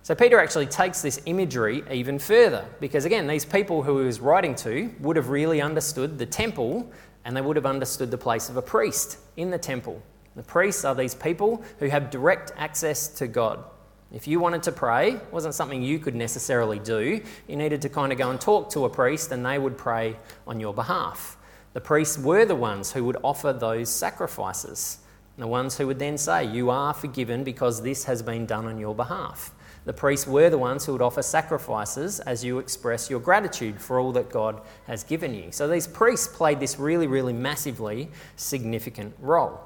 So 0.04 0.16
Peter 0.16 0.40
actually 0.40 0.68
takes 0.68 1.02
this 1.02 1.20
imagery 1.26 1.84
even 1.92 2.20
further 2.20 2.66
because, 2.80 3.04
again, 3.04 3.28
these 3.28 3.44
people 3.44 3.84
who 3.84 4.00
he 4.00 4.06
was 4.06 4.20
writing 4.20 4.56
to 4.56 4.94
would 5.00 5.18
have 5.18 5.30
really 5.30 5.60
understood 5.60 6.18
the 6.18 6.26
temple 6.26 6.90
and 7.28 7.36
they 7.36 7.42
would 7.42 7.58
have 7.58 7.66
understood 7.66 8.10
the 8.10 8.18
place 8.18 8.48
of 8.48 8.56
a 8.56 8.62
priest 8.62 9.18
in 9.36 9.52
the 9.52 9.58
temple. 9.58 10.02
The 10.38 10.44
priests 10.44 10.86
are 10.86 10.96
these 10.96 11.14
people 11.14 11.62
who 11.78 11.88
have 11.88 12.10
direct 12.10 12.54
access 12.56 13.10
to 13.16 13.28
God. 13.28 13.66
If 14.14 14.30
you 14.30 14.40
wanted 14.40 14.64
to 14.64 14.72
pray, 14.72 15.16
it 15.16 15.34
wasn't 15.34 15.54
something 15.54 15.84
you 15.84 16.00
could 16.00 16.16
necessarily 16.16 16.80
do. 16.80 17.22
You 17.50 17.56
needed 17.58 17.82
to 17.82 17.90
kind 17.90 18.14
of 18.14 18.18
go 18.18 18.30
and 18.30 18.40
talk 18.40 18.70
to 18.70 18.86
a 18.86 18.90
priest 18.90 19.34
and 19.34 19.46
they 19.46 19.60
would 19.60 19.78
pray 19.78 20.16
on 20.48 20.62
your 20.62 20.74
behalf. 20.74 21.36
The 21.74 21.82
priests 21.82 22.18
were 22.18 22.46
the 22.46 22.56
ones 22.56 22.94
who 22.94 23.04
would 23.04 23.18
offer 23.24 23.52
those 23.52 23.90
sacrifices, 23.90 25.00
the 25.38 25.48
ones 25.48 25.78
who 25.78 25.86
would 25.88 26.00
then 26.00 26.18
say, 26.18 26.46
You 26.46 26.70
are 26.70 26.94
forgiven 26.94 27.44
because 27.44 27.82
this 27.82 28.06
has 28.06 28.22
been 28.22 28.46
done 28.46 28.68
on 28.68 28.78
your 28.78 28.96
behalf. 28.96 29.54
The 29.88 29.94
priests 29.94 30.28
were 30.28 30.50
the 30.50 30.58
ones 30.58 30.86
who 30.86 30.92
would 30.92 31.02
offer 31.02 31.22
sacrifices 31.22 32.20
as 32.20 32.44
you 32.44 32.60
express 32.60 33.10
your 33.10 33.22
gratitude 33.22 33.80
for 33.80 34.02
all 34.02 34.12
that 34.12 34.30
God 34.30 34.60
has 34.86 35.06
given 35.06 35.34
you. 35.34 35.54
So 35.54 35.66
these 35.66 35.88
priests 35.88 36.28
played 36.28 36.60
this 36.60 36.78
really, 36.78 37.08
really 37.08 37.32
massively 37.32 38.10
significant 38.36 39.16
role. 39.22 39.62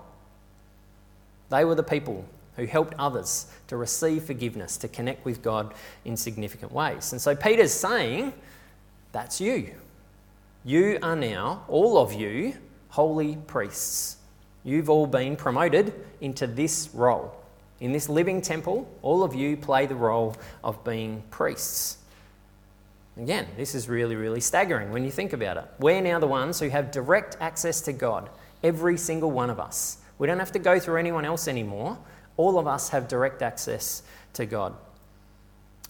They 1.49 1.65
were 1.65 1.73
the 1.73 1.81
people 1.81 2.23
who 2.55 2.67
helped 2.67 2.93
others 2.99 3.47
to 3.65 3.77
receive 3.77 4.23
forgiveness, 4.25 4.77
to 4.77 4.87
connect 4.87 5.25
with 5.25 5.41
God 5.41 5.73
in 6.05 6.15
significant 6.15 6.71
ways. 6.71 7.13
And 7.13 7.19
so 7.19 7.35
Peter's 7.35 7.73
saying, 7.73 8.31
That's 9.13 9.41
you. 9.41 9.71
You 10.63 10.99
are 11.01 11.15
now, 11.15 11.65
all 11.67 11.97
of 11.97 12.13
you, 12.13 12.53
holy 12.89 13.37
priests. 13.47 14.17
You've 14.63 14.87
all 14.87 15.07
been 15.07 15.35
promoted 15.35 15.95
into 16.21 16.45
this 16.45 16.91
role. 16.93 17.40
In 17.81 17.91
this 17.91 18.07
living 18.07 18.41
temple, 18.43 18.87
all 19.01 19.23
of 19.23 19.33
you 19.33 19.57
play 19.57 19.87
the 19.87 19.95
role 19.95 20.37
of 20.63 20.83
being 20.83 21.23
priests. 21.31 21.97
Again, 23.17 23.47
this 23.57 23.73
is 23.73 23.89
really, 23.89 24.15
really 24.15 24.39
staggering 24.39 24.91
when 24.91 25.03
you 25.03 25.09
think 25.09 25.33
about 25.33 25.57
it. 25.57 25.65
We're 25.79 25.99
now 25.99 26.19
the 26.19 26.27
ones 26.27 26.59
who 26.59 26.69
have 26.69 26.91
direct 26.91 27.37
access 27.41 27.81
to 27.81 27.93
God, 27.93 28.29
every 28.63 28.97
single 28.97 29.31
one 29.31 29.49
of 29.49 29.59
us. 29.59 29.97
We 30.19 30.27
don't 30.27 30.37
have 30.37 30.51
to 30.51 30.59
go 30.59 30.79
through 30.79 30.97
anyone 30.97 31.25
else 31.25 31.47
anymore. 31.47 31.97
All 32.37 32.59
of 32.59 32.67
us 32.67 32.89
have 32.89 33.07
direct 33.07 33.41
access 33.41 34.03
to 34.33 34.45
God. 34.45 34.75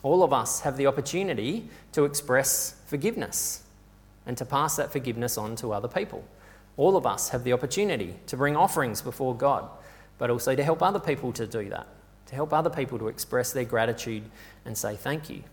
All 0.01 0.23
of 0.23 0.31
us 0.31 0.61
have 0.61 0.77
the 0.77 0.87
opportunity 0.87 1.69
to 1.91 2.05
express 2.05 2.73
forgiveness 2.85 3.63
and 4.25 4.37
to 4.37 4.45
pass 4.45 4.77
that 4.77 4.93
forgiveness 4.93 5.37
on 5.37 5.57
to 5.57 5.73
other 5.73 5.89
people. 5.89 6.23
All 6.77 6.95
of 6.95 7.05
us 7.05 7.29
have 7.29 7.43
the 7.43 7.51
opportunity 7.51 8.15
to 8.27 8.37
bring 8.37 8.55
offerings 8.55 9.01
before 9.01 9.35
God 9.35 9.69
but 10.17 10.29
also 10.29 10.55
to 10.55 10.63
help 10.63 10.81
other 10.81 10.99
people 10.99 11.31
to 11.33 11.47
do 11.47 11.69
that, 11.69 11.87
to 12.27 12.35
help 12.35 12.53
other 12.53 12.69
people 12.69 12.99
to 12.99 13.07
express 13.07 13.51
their 13.53 13.65
gratitude 13.65 14.23
and 14.65 14.77
say 14.77 14.95
thank 14.95 15.29
you. 15.29 15.43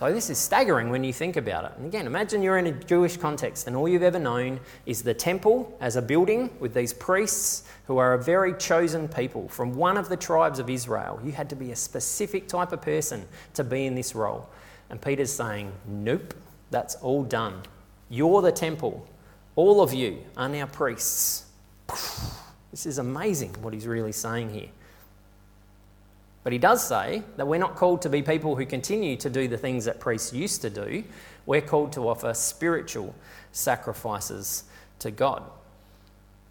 So, 0.00 0.10
this 0.10 0.30
is 0.30 0.38
staggering 0.38 0.88
when 0.88 1.04
you 1.04 1.12
think 1.12 1.36
about 1.36 1.66
it. 1.66 1.72
And 1.76 1.84
again, 1.84 2.06
imagine 2.06 2.42
you're 2.42 2.56
in 2.56 2.66
a 2.66 2.72
Jewish 2.72 3.18
context 3.18 3.66
and 3.66 3.76
all 3.76 3.86
you've 3.86 4.02
ever 4.02 4.18
known 4.18 4.58
is 4.86 5.02
the 5.02 5.12
temple 5.12 5.76
as 5.78 5.96
a 5.96 6.00
building 6.00 6.48
with 6.58 6.72
these 6.72 6.94
priests 6.94 7.64
who 7.86 7.98
are 7.98 8.14
a 8.14 8.18
very 8.18 8.54
chosen 8.54 9.08
people 9.08 9.46
from 9.50 9.74
one 9.74 9.98
of 9.98 10.08
the 10.08 10.16
tribes 10.16 10.58
of 10.58 10.70
Israel. 10.70 11.20
You 11.22 11.32
had 11.32 11.50
to 11.50 11.54
be 11.54 11.72
a 11.72 11.76
specific 11.76 12.48
type 12.48 12.72
of 12.72 12.80
person 12.80 13.28
to 13.52 13.62
be 13.62 13.84
in 13.84 13.94
this 13.94 14.14
role. 14.14 14.48
And 14.88 15.02
Peter's 15.02 15.34
saying, 15.34 15.70
Nope, 15.86 16.32
that's 16.70 16.94
all 16.94 17.22
done. 17.22 17.60
You're 18.08 18.40
the 18.40 18.52
temple. 18.52 19.06
All 19.54 19.82
of 19.82 19.92
you 19.92 20.24
are 20.34 20.48
now 20.48 20.64
priests. 20.64 21.44
This 22.70 22.86
is 22.86 22.98
amazing 22.98 23.54
what 23.60 23.74
he's 23.74 23.86
really 23.86 24.12
saying 24.12 24.50
here. 24.50 24.68
But 26.42 26.52
he 26.52 26.58
does 26.58 26.86
say 26.86 27.22
that 27.36 27.46
we're 27.46 27.58
not 27.58 27.76
called 27.76 28.02
to 28.02 28.08
be 28.08 28.22
people 28.22 28.56
who 28.56 28.64
continue 28.64 29.16
to 29.16 29.28
do 29.28 29.46
the 29.46 29.58
things 29.58 29.84
that 29.84 30.00
priests 30.00 30.32
used 30.32 30.62
to 30.62 30.70
do. 30.70 31.04
We're 31.44 31.60
called 31.60 31.92
to 31.92 32.08
offer 32.08 32.32
spiritual 32.32 33.14
sacrifices 33.52 34.64
to 35.00 35.10
God. 35.10 35.42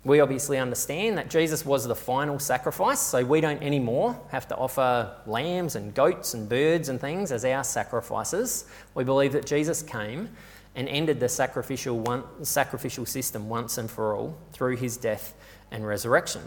We 0.06 0.22
obviously 0.22 0.58
understand 0.58 1.18
that 1.18 1.30
Jesus 1.30 1.66
was 1.66 1.86
the 1.86 1.96
final 1.96 2.40
sacrifice, 2.40 3.02
so 3.02 3.26
we 3.26 3.42
don't 3.42 3.62
anymore 3.62 4.20
have 4.30 4.48
to 4.50 4.56
offer 4.56 5.14
lambs 5.26 5.76
and 5.76 5.94
goats 5.94 6.34
and 6.34 6.48
birds 6.48 6.88
and 6.88 7.02
things 7.02 7.32
as 7.32 7.44
our 7.44 7.64
sacrifices. 7.64 8.66
We 8.96 9.04
believe 9.04 9.34
that 9.34 9.46
Jesus 9.46 9.82
came 9.82 10.30
and 10.76 10.88
ended 10.88 11.20
the 11.20 11.28
sacrificial, 11.28 12.00
one, 12.00 12.24
sacrificial 12.46 13.06
system 13.06 13.50
once 13.50 13.78
and 13.78 13.92
for 13.92 14.16
all 14.16 14.38
through 14.54 14.78
his 14.78 14.96
death 14.96 15.34
and 15.72 15.86
resurrection. 15.86 16.42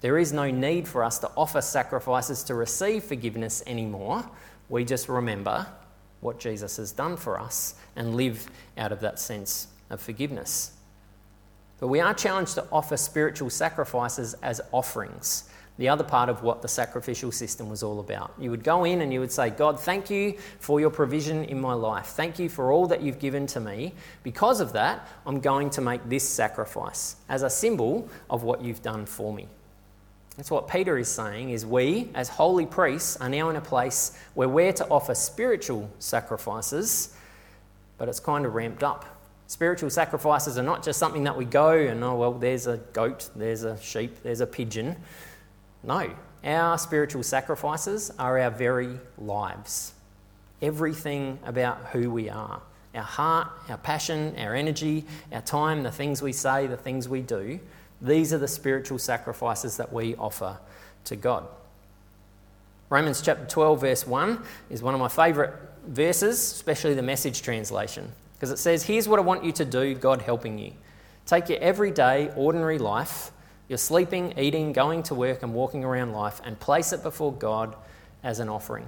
There 0.00 0.18
is 0.18 0.32
no 0.32 0.50
need 0.50 0.88
for 0.88 1.04
us 1.04 1.18
to 1.20 1.30
offer 1.36 1.60
sacrifices 1.60 2.42
to 2.44 2.54
receive 2.54 3.04
forgiveness 3.04 3.62
anymore. 3.66 4.28
We 4.68 4.84
just 4.84 5.08
remember 5.08 5.66
what 6.20 6.38
Jesus 6.40 6.76
has 6.76 6.92
done 6.92 7.16
for 7.16 7.38
us 7.38 7.74
and 7.94 8.16
live 8.16 8.48
out 8.78 8.92
of 8.92 9.00
that 9.00 9.18
sense 9.18 9.68
of 9.90 10.00
forgiveness. 10.00 10.72
But 11.78 11.88
we 11.88 12.00
are 12.00 12.14
challenged 12.14 12.54
to 12.54 12.66
offer 12.72 12.96
spiritual 12.96 13.50
sacrifices 13.50 14.34
as 14.42 14.60
offerings. 14.72 15.48
The 15.78 15.88
other 15.88 16.04
part 16.04 16.28
of 16.28 16.42
what 16.42 16.60
the 16.60 16.68
sacrificial 16.68 17.32
system 17.32 17.68
was 17.68 17.82
all 17.82 17.98
about. 18.00 18.32
You 18.38 18.50
would 18.50 18.62
go 18.62 18.84
in 18.84 19.00
and 19.00 19.12
you 19.12 19.20
would 19.20 19.32
say, 19.32 19.50
God, 19.50 19.80
thank 19.80 20.10
you 20.10 20.36
for 20.60 20.80
your 20.80 20.90
provision 20.90 21.44
in 21.44 21.60
my 21.60 21.72
life. 21.72 22.08
Thank 22.08 22.38
you 22.38 22.48
for 22.48 22.70
all 22.72 22.86
that 22.88 23.02
you've 23.02 23.18
given 23.18 23.46
to 23.48 23.60
me. 23.60 23.94
Because 24.22 24.60
of 24.60 24.74
that, 24.74 25.08
I'm 25.26 25.40
going 25.40 25.70
to 25.70 25.80
make 25.80 26.06
this 26.08 26.28
sacrifice 26.28 27.16
as 27.28 27.42
a 27.42 27.50
symbol 27.50 28.08
of 28.28 28.42
what 28.42 28.62
you've 28.62 28.82
done 28.82 29.06
for 29.06 29.32
me. 29.32 29.48
That's 30.36 30.50
what 30.50 30.68
Peter 30.68 30.98
is 30.98 31.08
saying 31.08 31.50
is 31.50 31.64
we 31.64 32.10
as 32.14 32.28
holy 32.28 32.66
priests 32.66 33.16
are 33.16 33.28
now 33.28 33.50
in 33.50 33.56
a 33.56 33.60
place 33.60 34.16
where 34.34 34.48
we're 34.48 34.72
to 34.74 34.88
offer 34.88 35.14
spiritual 35.14 35.90
sacrifices, 35.98 37.14
but 37.98 38.08
it's 38.08 38.20
kind 38.20 38.44
of 38.46 38.54
ramped 38.54 38.82
up 38.82 39.06
Spiritual 39.52 39.90
sacrifices 39.90 40.56
are 40.56 40.62
not 40.62 40.82
just 40.82 40.98
something 40.98 41.24
that 41.24 41.36
we 41.36 41.44
go 41.44 41.72
and, 41.72 42.02
oh, 42.02 42.14
well, 42.14 42.32
there's 42.32 42.66
a 42.66 42.78
goat, 42.94 43.28
there's 43.36 43.64
a 43.64 43.78
sheep, 43.82 44.22
there's 44.22 44.40
a 44.40 44.46
pigeon. 44.46 44.96
No, 45.82 46.10
our 46.44 46.78
spiritual 46.78 47.22
sacrifices 47.22 48.10
are 48.18 48.38
our 48.38 48.50
very 48.50 48.98
lives. 49.18 49.92
Everything 50.60 51.38
about 51.44 51.78
who 51.92 52.10
we 52.10 52.28
are 52.28 52.60
our 52.94 53.02
heart, 53.02 53.48
our 53.70 53.78
passion, 53.78 54.34
our 54.36 54.54
energy, 54.54 55.02
our 55.32 55.40
time, 55.40 55.82
the 55.82 55.90
things 55.90 56.20
we 56.20 56.30
say, 56.30 56.66
the 56.66 56.76
things 56.76 57.08
we 57.08 57.22
do 57.22 57.58
these 58.02 58.32
are 58.32 58.38
the 58.38 58.48
spiritual 58.48 58.98
sacrifices 58.98 59.76
that 59.76 59.92
we 59.92 60.16
offer 60.16 60.58
to 61.04 61.16
God. 61.16 61.46
Romans 62.90 63.22
chapter 63.22 63.46
12, 63.46 63.80
verse 63.80 64.06
1 64.06 64.42
is 64.70 64.82
one 64.82 64.92
of 64.92 65.00
my 65.00 65.08
favourite 65.08 65.52
verses, 65.86 66.38
especially 66.38 66.94
the 66.94 67.02
message 67.02 67.42
translation. 67.42 68.10
Because 68.34 68.50
it 68.50 68.58
says, 68.58 68.82
Here's 68.82 69.08
what 69.08 69.20
I 69.20 69.22
want 69.22 69.44
you 69.44 69.52
to 69.52 69.64
do, 69.64 69.94
God 69.94 70.20
helping 70.20 70.58
you. 70.58 70.72
Take 71.26 71.48
your 71.48 71.60
everyday, 71.60 72.32
ordinary 72.34 72.78
life, 72.78 73.30
your 73.72 73.78
sleeping, 73.78 74.38
eating, 74.38 74.72
going 74.72 75.02
to 75.04 75.14
work, 75.14 75.42
and 75.42 75.54
walking 75.54 75.82
around 75.82 76.12
life, 76.12 76.42
and 76.44 76.60
place 76.60 76.92
it 76.92 77.02
before 77.02 77.32
God 77.32 77.74
as 78.22 78.38
an 78.38 78.50
offering. 78.50 78.86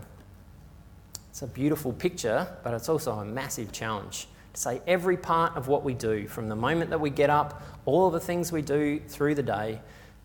It's 1.30 1.40
a 1.40 1.46
beautiful 1.46 1.90
picture, 1.92 2.46
but 2.62 2.74
it's 2.74 2.90
also 2.90 3.12
a 3.12 3.24
massive 3.24 3.72
challenge 3.72 4.28
to 4.52 4.60
say 4.60 4.82
every 4.86 5.16
part 5.16 5.56
of 5.56 5.68
what 5.68 5.84
we 5.84 5.94
do, 5.94 6.28
from 6.28 6.50
the 6.50 6.54
moment 6.54 6.90
that 6.90 7.00
we 7.00 7.08
get 7.08 7.30
up, 7.30 7.62
all 7.86 8.06
of 8.06 8.12
the 8.12 8.20
things 8.20 8.52
we 8.52 8.60
do 8.60 9.00
through 9.08 9.34
the 9.34 9.42
day, 9.42 9.80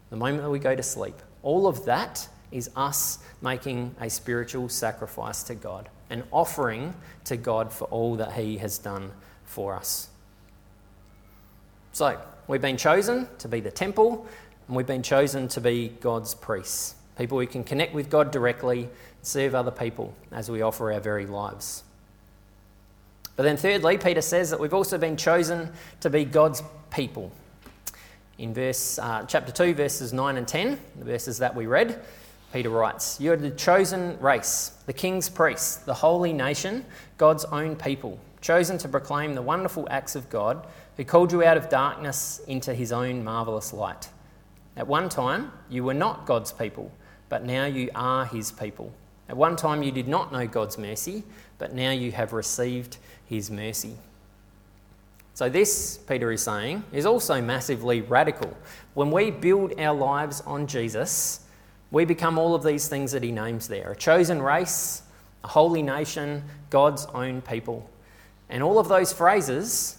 the 0.10 0.18
moment 0.18 0.44
that 0.44 0.50
we 0.50 0.60
go 0.60 0.75
to 0.75 0.84
sleep, 0.84 1.16
all 1.42 1.66
of 1.66 1.86
that 1.86 2.28
is 2.51 2.70
us 2.75 3.20
making 3.42 3.96
a 4.01 4.10
spiritual 4.10 4.68
sacrifice 4.68 5.42
to 5.44 5.56
God 5.56 5.89
an 6.10 6.24
offering 6.32 6.94
to 7.24 7.38
God 7.38 7.72
for 7.72 7.86
all 7.86 8.16
that 8.16 8.34
He 8.34 8.58
has 8.58 8.78
done 8.78 9.12
for 9.46 9.75
us. 9.75 10.10
So, 11.94 12.20
we've 12.48 12.62
been 12.62 12.78
chosen 12.78 13.28
to 13.39 13.48
be 13.48 13.60
the 13.60 13.72
temple, 13.72 14.28
and 14.69 14.75
we've 14.75 14.85
been 14.85 15.01
chosen 15.01 15.47
to 15.47 15.59
be 15.59 15.89
God's 15.99 16.35
priests, 16.35 16.93
people 17.17 17.39
who 17.39 17.47
can 17.47 17.63
connect 17.63 17.91
with 17.91 18.07
God 18.07 18.29
directly, 18.29 18.88
serve 19.23 19.55
other 19.55 19.71
people 19.71 20.13
as 20.32 20.51
we 20.51 20.62
offer 20.62 20.93
our 20.93 20.99
very 20.99 21.25
lives. 21.25 21.84
But 23.36 23.43
then, 23.43 23.58
thirdly, 23.58 23.97
Peter 23.97 24.21
says 24.21 24.51
that 24.51 24.60
we've 24.60 24.75
also 24.75 24.99
been 24.99 25.17
chosen 25.17 25.71
to 26.01 26.12
be 26.12 26.23
God's 26.23 26.62
people. 26.91 27.32
In 28.38 28.53
verse, 28.53 28.99
uh, 28.99 29.25
chapter 29.27 29.51
2, 29.51 29.73
verses 29.73 30.13
9 30.13 30.38
and 30.38 30.47
10, 30.47 30.79
the 30.99 31.05
verses 31.05 31.39
that 31.39 31.55
we 31.55 31.65
read, 31.65 31.99
Peter 32.53 32.69
writes, 32.69 33.19
You 33.19 33.34
are 33.34 33.38
the 33.38 33.49
chosen 33.49 34.19
race, 34.19 34.77
the 34.86 34.93
king's 34.93 35.29
priests, 35.29 35.77
the 35.77 35.95
holy 35.95 36.32
nation, 36.32 36.86
God's 37.17 37.45
own 37.45 37.75
people, 37.75 38.19
chosen 38.41 38.77
to 38.77 38.88
proclaim 38.88 39.34
the 39.34 39.41
wonderful 39.41 39.88
acts 39.89 40.15
of 40.15 40.29
God, 40.29 40.63
who 40.95 41.03
called 41.05 41.32
you 41.32 41.43
out 41.43 41.58
of 41.58 41.69
darkness 41.69 42.39
into 42.47 42.75
his 42.75 42.91
own 42.91 43.23
marvellous 43.23 43.73
light. 43.73 44.10
At 44.80 44.88
one 44.88 45.10
time, 45.10 45.52
you 45.70 45.84
were 45.84 45.94
not 45.94 46.26
God's 46.26 46.54
people, 46.54 46.89
but 47.28 47.44
now 47.44 47.65
you 47.65 47.89
are 47.94 48.26
his 48.26 48.50
people. 48.50 48.94
At 49.28 49.36
one 49.36 49.58
time, 49.58 49.84
you 49.84 49.92
did 49.92 50.08
not 50.08 50.32
know 50.32 50.48
God's 50.48 50.78
mercy, 50.78 51.24
but 51.58 51.74
now 51.74 51.92
you 51.92 52.13
have 52.13 52.32
received 52.32 52.96
his 53.26 53.52
mercy. 53.52 53.98
So, 55.34 55.50
this, 55.50 55.98
Peter 56.08 56.32
is 56.32 56.42
saying, 56.44 56.86
is 56.94 57.06
also 57.06 57.42
massively 57.42 58.00
radical. 58.00 58.56
When 58.94 59.12
we 59.12 59.32
build 59.32 59.78
our 59.78 59.94
lives 59.94 60.39
on 60.42 60.65
Jesus, 60.65 61.42
we 61.92 62.06
become 62.06 62.38
all 62.39 62.56
of 62.56 62.63
these 62.63 62.88
things 62.88 63.12
that 63.12 63.22
he 63.22 63.34
names 63.34 63.68
there 63.68 63.92
a 63.92 63.96
chosen 63.98 64.42
race, 64.42 65.02
a 65.44 65.50
holy 65.50 65.84
nation, 65.84 66.42
God's 66.70 67.06
own 67.08 67.42
people. 67.42 67.89
And 68.48 68.63
all 68.63 68.80
of 68.80 68.88
those 68.88 69.12
phrases 69.12 69.98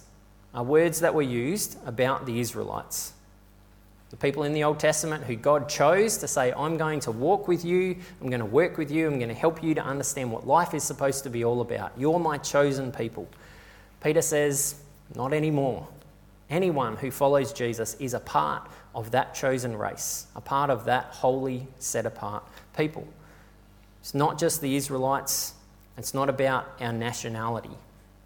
are 0.55 0.63
words 0.63 1.01
that 1.01 1.13
were 1.13 1.21
used 1.21 1.77
about 1.85 2.25
the 2.25 2.39
Israelites. 2.39 3.13
The 4.11 4.17
people 4.17 4.43
in 4.43 4.51
the 4.51 4.65
Old 4.65 4.77
Testament 4.77 5.23
who 5.23 5.37
God 5.37 5.69
chose 5.69 6.17
to 6.17 6.27
say, 6.27 6.51
I'm 6.51 6.75
going 6.75 6.99
to 7.01 7.11
walk 7.11 7.47
with 7.47 7.63
you, 7.63 7.95
I'm 8.21 8.29
going 8.29 8.41
to 8.41 8.45
work 8.45 8.77
with 8.77 8.91
you, 8.91 9.07
I'm 9.07 9.17
going 9.17 9.29
to 9.29 9.33
help 9.33 9.63
you 9.63 9.73
to 9.75 9.81
understand 9.81 10.31
what 10.33 10.45
life 10.45 10.73
is 10.73 10.83
supposed 10.83 11.23
to 11.23 11.29
be 11.29 11.45
all 11.45 11.61
about. 11.61 11.93
You're 11.97 12.19
my 12.19 12.37
chosen 12.37 12.91
people. 12.91 13.29
Peter 14.03 14.21
says, 14.21 14.75
Not 15.15 15.31
anymore. 15.31 15.87
Anyone 16.49 16.97
who 16.97 17.09
follows 17.09 17.53
Jesus 17.53 17.93
is 17.95 18.13
a 18.13 18.19
part 18.19 18.69
of 18.93 19.11
that 19.11 19.33
chosen 19.33 19.77
race, 19.77 20.27
a 20.35 20.41
part 20.41 20.69
of 20.69 20.83
that 20.85 21.05
holy, 21.05 21.65
set 21.79 22.05
apart 22.05 22.43
people. 22.75 23.07
It's 24.01 24.13
not 24.13 24.37
just 24.37 24.59
the 24.59 24.75
Israelites, 24.75 25.53
it's 25.97 26.13
not 26.13 26.27
about 26.27 26.67
our 26.81 26.91
nationality. 26.91 27.77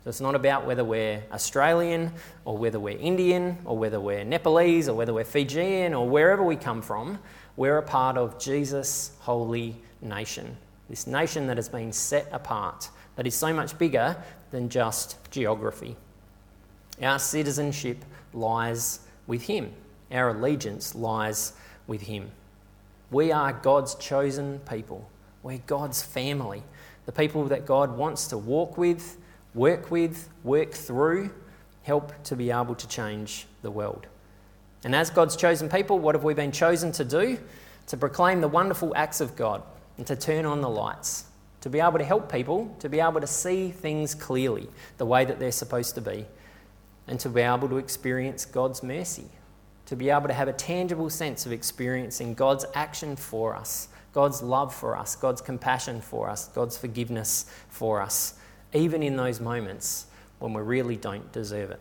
So 0.06 0.10
it's 0.10 0.22
not 0.22 0.36
about 0.36 0.65
whether 0.65 0.86
we're 0.86 1.22
Australian 1.34 2.13
or 2.46 2.58
whether 2.58 2.80
we're 2.80 2.98
Indian 2.98 3.58
or 3.65 3.78
whether 3.78 4.00
we're 4.00 4.24
Nepalese 4.24 4.88
or 4.88 4.96
whether 4.96 5.13
we're 5.13 5.26
Fijian 5.26 5.94
or 5.94 6.08
wherever 6.08 6.44
we 6.44 6.56
come 6.56 6.82
from. 6.82 7.20
We're 7.58 7.80
a 7.80 7.84
part 7.84 8.18
of 8.18 8.39
Jesus' 8.39 9.12
holy 9.20 9.76
nation. 10.02 10.56
This 10.89 11.06
nation 11.06 11.48
that 11.48 11.58
has 11.58 11.68
been 11.68 11.91
set 11.91 12.30
apart, 12.32 12.89
that 13.18 13.28
is 13.28 13.36
so 13.36 13.54
much 13.54 13.78
bigger 13.78 14.15
than 14.52 14.70
just 14.70 15.18
geography. 15.32 15.98
Our 17.02 17.20
citizenship 17.20 17.98
lies 18.34 19.02
with 19.28 19.41
Him 19.41 19.74
our 20.12 20.30
allegiance 20.30 20.96
lies 20.96 21.54
with 21.88 22.02
Him. 22.02 22.32
We 23.12 23.32
are 23.32 23.54
God's 23.54 23.96
chosen 23.96 24.60
people. 24.60 25.10
We're 25.44 25.60
God's 25.60 26.02
family, 26.02 26.63
the 27.06 27.12
people 27.12 27.46
that 27.46 27.65
God 27.65 27.98
wants 27.98 28.28
to 28.28 28.38
walk 28.38 28.78
with, 28.78 29.18
work 29.56 29.89
with, 29.89 30.30
work 30.44 30.72
through, 30.72 31.32
help 31.82 32.24
to 32.26 32.36
be 32.36 32.52
able 32.52 32.76
to 32.76 32.88
change 32.88 33.48
the 33.63 33.72
world. 33.72 34.06
And 34.84 34.94
as 34.94 35.10
God's 35.10 35.36
chosen 35.36 35.70
people, 35.70 35.98
what 35.98 36.13
have 36.13 36.24
we 36.24 36.36
been 36.36 36.52
chosen 36.52 36.91
to 36.91 37.04
do? 37.04 37.39
To 37.88 37.98
proclaim 37.98 38.41
the 38.41 38.48
wonderful 38.48 38.94
acts 38.96 39.22
of 39.22 39.36
God 39.36 39.63
and 39.98 40.06
to 40.06 40.15
turn 40.15 40.46
on 40.46 40.62
the 40.62 40.70
lights, 40.70 41.26
to 41.62 41.70
be 41.70 41.80
able 41.80 41.98
to 41.98 42.04
help 42.04 42.32
people, 42.32 42.76
to 42.80 42.89
be 42.89 43.00
able 43.00 43.22
to 43.22 43.28
see 43.28 43.72
things 43.72 44.13
clearly 44.13 44.68
the 44.98 45.06
way 45.06 45.26
that 45.26 45.39
they're 45.39 45.52
supposed 45.52 45.96
to 45.96 46.02
be, 46.02 46.26
and 47.08 47.20
to 47.20 47.30
be 47.30 47.41
able 47.41 47.70
to 47.70 47.78
experience 47.78 48.46
God's 48.46 48.84
mercy 48.84 49.30
to 49.86 49.96
be 49.96 50.10
able 50.10 50.28
to 50.28 50.34
have 50.34 50.48
a 50.48 50.54
tangible 50.54 51.10
sense 51.10 51.46
of 51.46 51.52
experiencing 51.52 52.34
God's 52.34 52.65
action 52.74 53.15
for 53.15 53.56
us, 53.56 53.88
God's 54.13 54.41
love 54.41 54.74
for 54.74 54.98
us, 54.98 55.15
God's 55.15 55.41
compassion 55.41 56.02
for 56.02 56.30
us, 56.30 56.48
God's 56.50 56.78
forgiveness 56.78 57.46
for 57.70 58.02
us, 58.02 58.36
even 58.73 59.04
in 59.04 59.15
those 59.15 59.39
moments 59.39 60.08
when 60.39 60.54
we 60.54 60.62
really 60.62 60.95
don't 60.95 61.32
deserve 61.32 61.71
it. 61.71 61.80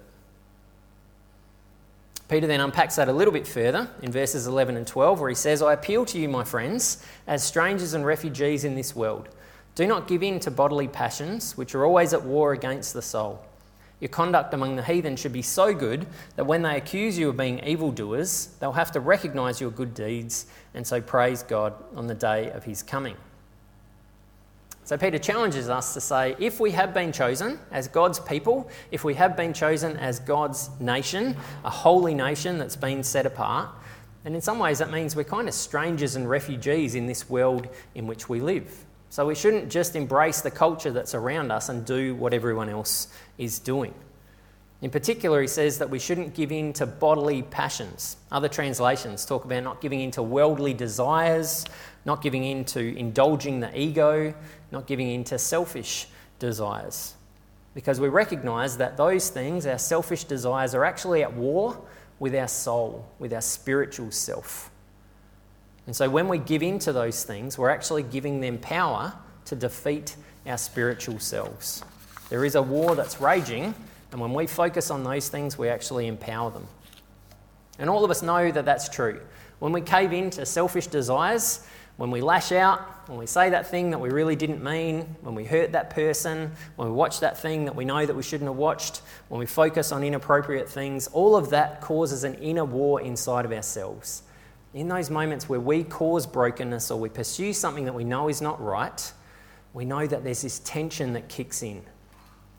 Peter 2.28 2.46
then 2.46 2.60
unpacks 2.60 2.96
that 2.96 3.08
a 3.08 3.12
little 3.12 3.32
bit 3.32 3.46
further 3.46 3.88
in 4.02 4.10
verses 4.10 4.46
11 4.46 4.76
and 4.76 4.86
12, 4.86 5.20
where 5.20 5.28
he 5.28 5.34
says, 5.34 5.60
I 5.60 5.74
appeal 5.74 6.06
to 6.06 6.18
you, 6.18 6.28
my 6.28 6.42
friends, 6.42 7.04
as 7.26 7.44
strangers 7.44 7.92
and 7.92 8.06
refugees 8.06 8.64
in 8.64 8.74
this 8.74 8.96
world. 8.96 9.28
Do 9.74 9.86
not 9.86 10.08
give 10.08 10.22
in 10.22 10.40
to 10.40 10.50
bodily 10.50 10.88
passions, 10.88 11.56
which 11.56 11.74
are 11.74 11.84
always 11.84 12.14
at 12.14 12.22
war 12.22 12.52
against 12.52 12.94
the 12.94 13.02
soul. 13.02 13.44
Your 14.00 14.08
conduct 14.08 14.54
among 14.54 14.76
the 14.76 14.82
heathen 14.82 15.16
should 15.16 15.32
be 15.32 15.42
so 15.42 15.74
good 15.74 16.06
that 16.36 16.44
when 16.44 16.62
they 16.62 16.76
accuse 16.76 17.18
you 17.18 17.28
of 17.28 17.36
being 17.36 17.64
evildoers, 17.64 18.48
they'll 18.58 18.72
have 18.72 18.92
to 18.92 19.00
recognize 19.00 19.60
your 19.60 19.70
good 19.70 19.94
deeds 19.94 20.46
and 20.74 20.86
so 20.86 21.00
praise 21.00 21.42
God 21.42 21.74
on 21.94 22.06
the 22.06 22.14
day 22.14 22.50
of 22.50 22.64
his 22.64 22.82
coming. 22.82 23.16
So 24.86 24.98
Peter 24.98 25.18
challenges 25.18 25.70
us 25.70 25.94
to 25.94 26.00
say 26.00 26.36
if 26.38 26.60
we 26.60 26.70
have 26.72 26.92
been 26.92 27.10
chosen 27.10 27.58
as 27.70 27.88
God's 27.88 28.20
people, 28.20 28.68
if 28.90 29.02
we 29.02 29.14
have 29.14 29.34
been 29.34 29.54
chosen 29.54 29.96
as 29.96 30.20
God's 30.20 30.68
nation, 30.78 31.36
a 31.64 31.70
holy 31.70 32.12
nation 32.12 32.58
that's 32.58 32.76
been 32.76 33.02
set 33.02 33.24
apart, 33.24 33.70
and 34.26 34.34
in 34.34 34.42
some 34.42 34.58
ways 34.58 34.78
that 34.80 34.90
means 34.90 35.16
we're 35.16 35.24
kind 35.24 35.48
of 35.48 35.54
strangers 35.54 36.16
and 36.16 36.28
refugees 36.28 36.94
in 36.94 37.06
this 37.06 37.30
world 37.30 37.66
in 37.94 38.06
which 38.06 38.28
we 38.28 38.40
live. 38.40 38.84
So 39.08 39.26
we 39.26 39.34
shouldn't 39.34 39.70
just 39.70 39.96
embrace 39.96 40.42
the 40.42 40.50
culture 40.50 40.90
that's 40.90 41.14
around 41.14 41.50
us 41.50 41.70
and 41.70 41.86
do 41.86 42.14
what 42.14 42.34
everyone 42.34 42.68
else 42.68 43.08
is 43.38 43.58
doing. 43.58 43.94
In 44.82 44.90
particular, 44.90 45.40
he 45.40 45.46
says 45.46 45.78
that 45.78 45.88
we 45.88 45.98
shouldn't 45.98 46.34
give 46.34 46.52
in 46.52 46.74
to 46.74 46.84
bodily 46.84 47.42
passions. 47.42 48.18
Other 48.30 48.48
translations 48.48 49.24
talk 49.24 49.46
about 49.46 49.62
not 49.64 49.80
giving 49.80 50.00
in 50.00 50.10
to 50.10 50.22
worldly 50.22 50.74
desires, 50.74 51.64
not 52.04 52.20
giving 52.22 52.44
in 52.44 52.66
to 52.66 52.94
indulging 52.98 53.60
the 53.60 53.78
ego, 53.78 54.34
not 54.74 54.86
giving 54.86 55.08
in 55.10 55.24
to 55.24 55.38
selfish 55.38 56.08
desires. 56.38 57.14
Because 57.74 58.00
we 58.00 58.08
recognize 58.08 58.76
that 58.76 58.96
those 58.96 59.30
things, 59.30 59.66
our 59.66 59.78
selfish 59.78 60.24
desires, 60.24 60.74
are 60.74 60.84
actually 60.84 61.22
at 61.22 61.32
war 61.32 61.80
with 62.18 62.34
our 62.34 62.48
soul, 62.48 63.08
with 63.18 63.32
our 63.32 63.40
spiritual 63.40 64.10
self. 64.10 64.70
And 65.86 65.94
so 65.94 66.08
when 66.08 66.28
we 66.28 66.38
give 66.38 66.62
in 66.62 66.78
to 66.80 66.92
those 66.92 67.24
things, 67.24 67.58
we're 67.58 67.70
actually 67.70 68.02
giving 68.02 68.40
them 68.40 68.58
power 68.58 69.12
to 69.46 69.56
defeat 69.56 70.16
our 70.46 70.58
spiritual 70.58 71.18
selves. 71.18 71.82
There 72.30 72.44
is 72.44 72.54
a 72.54 72.62
war 72.62 72.94
that's 72.94 73.20
raging, 73.20 73.74
and 74.12 74.20
when 74.20 74.32
we 74.32 74.46
focus 74.46 74.90
on 74.90 75.04
those 75.04 75.28
things, 75.28 75.58
we 75.58 75.68
actually 75.68 76.06
empower 76.06 76.50
them. 76.50 76.66
And 77.78 77.90
all 77.90 78.04
of 78.04 78.10
us 78.10 78.22
know 78.22 78.50
that 78.50 78.64
that's 78.64 78.88
true. 78.88 79.20
When 79.58 79.72
we 79.72 79.80
cave 79.80 80.12
into 80.12 80.46
selfish 80.46 80.86
desires, 80.86 81.66
when 81.96 82.10
we 82.10 82.20
lash 82.20 82.50
out, 82.50 83.08
when 83.08 83.18
we 83.18 83.26
say 83.26 83.50
that 83.50 83.68
thing 83.68 83.90
that 83.90 84.00
we 84.00 84.10
really 84.10 84.34
didn't 84.34 84.62
mean, 84.62 85.02
when 85.20 85.34
we 85.34 85.44
hurt 85.44 85.72
that 85.72 85.90
person, 85.90 86.50
when 86.76 86.88
we 86.88 86.94
watch 86.94 87.20
that 87.20 87.38
thing 87.38 87.66
that 87.66 87.76
we 87.76 87.84
know 87.84 88.04
that 88.04 88.14
we 88.14 88.22
shouldn't 88.22 88.48
have 88.48 88.56
watched, 88.56 89.02
when 89.28 89.38
we 89.38 89.46
focus 89.46 89.92
on 89.92 90.02
inappropriate 90.02 90.68
things, 90.68 91.06
all 91.08 91.36
of 91.36 91.50
that 91.50 91.80
causes 91.80 92.24
an 92.24 92.34
inner 92.34 92.64
war 92.64 93.00
inside 93.00 93.44
of 93.44 93.52
ourselves. 93.52 94.22
In 94.72 94.88
those 94.88 95.08
moments 95.08 95.48
where 95.48 95.60
we 95.60 95.84
cause 95.84 96.26
brokenness 96.26 96.90
or 96.90 96.98
we 96.98 97.08
pursue 97.08 97.52
something 97.52 97.84
that 97.84 97.94
we 97.94 98.02
know 98.02 98.28
is 98.28 98.42
not 98.42 98.60
right, 98.60 99.12
we 99.72 99.84
know 99.84 100.06
that 100.06 100.24
there's 100.24 100.42
this 100.42 100.58
tension 100.60 101.12
that 101.12 101.28
kicks 101.28 101.62
in. 101.62 101.82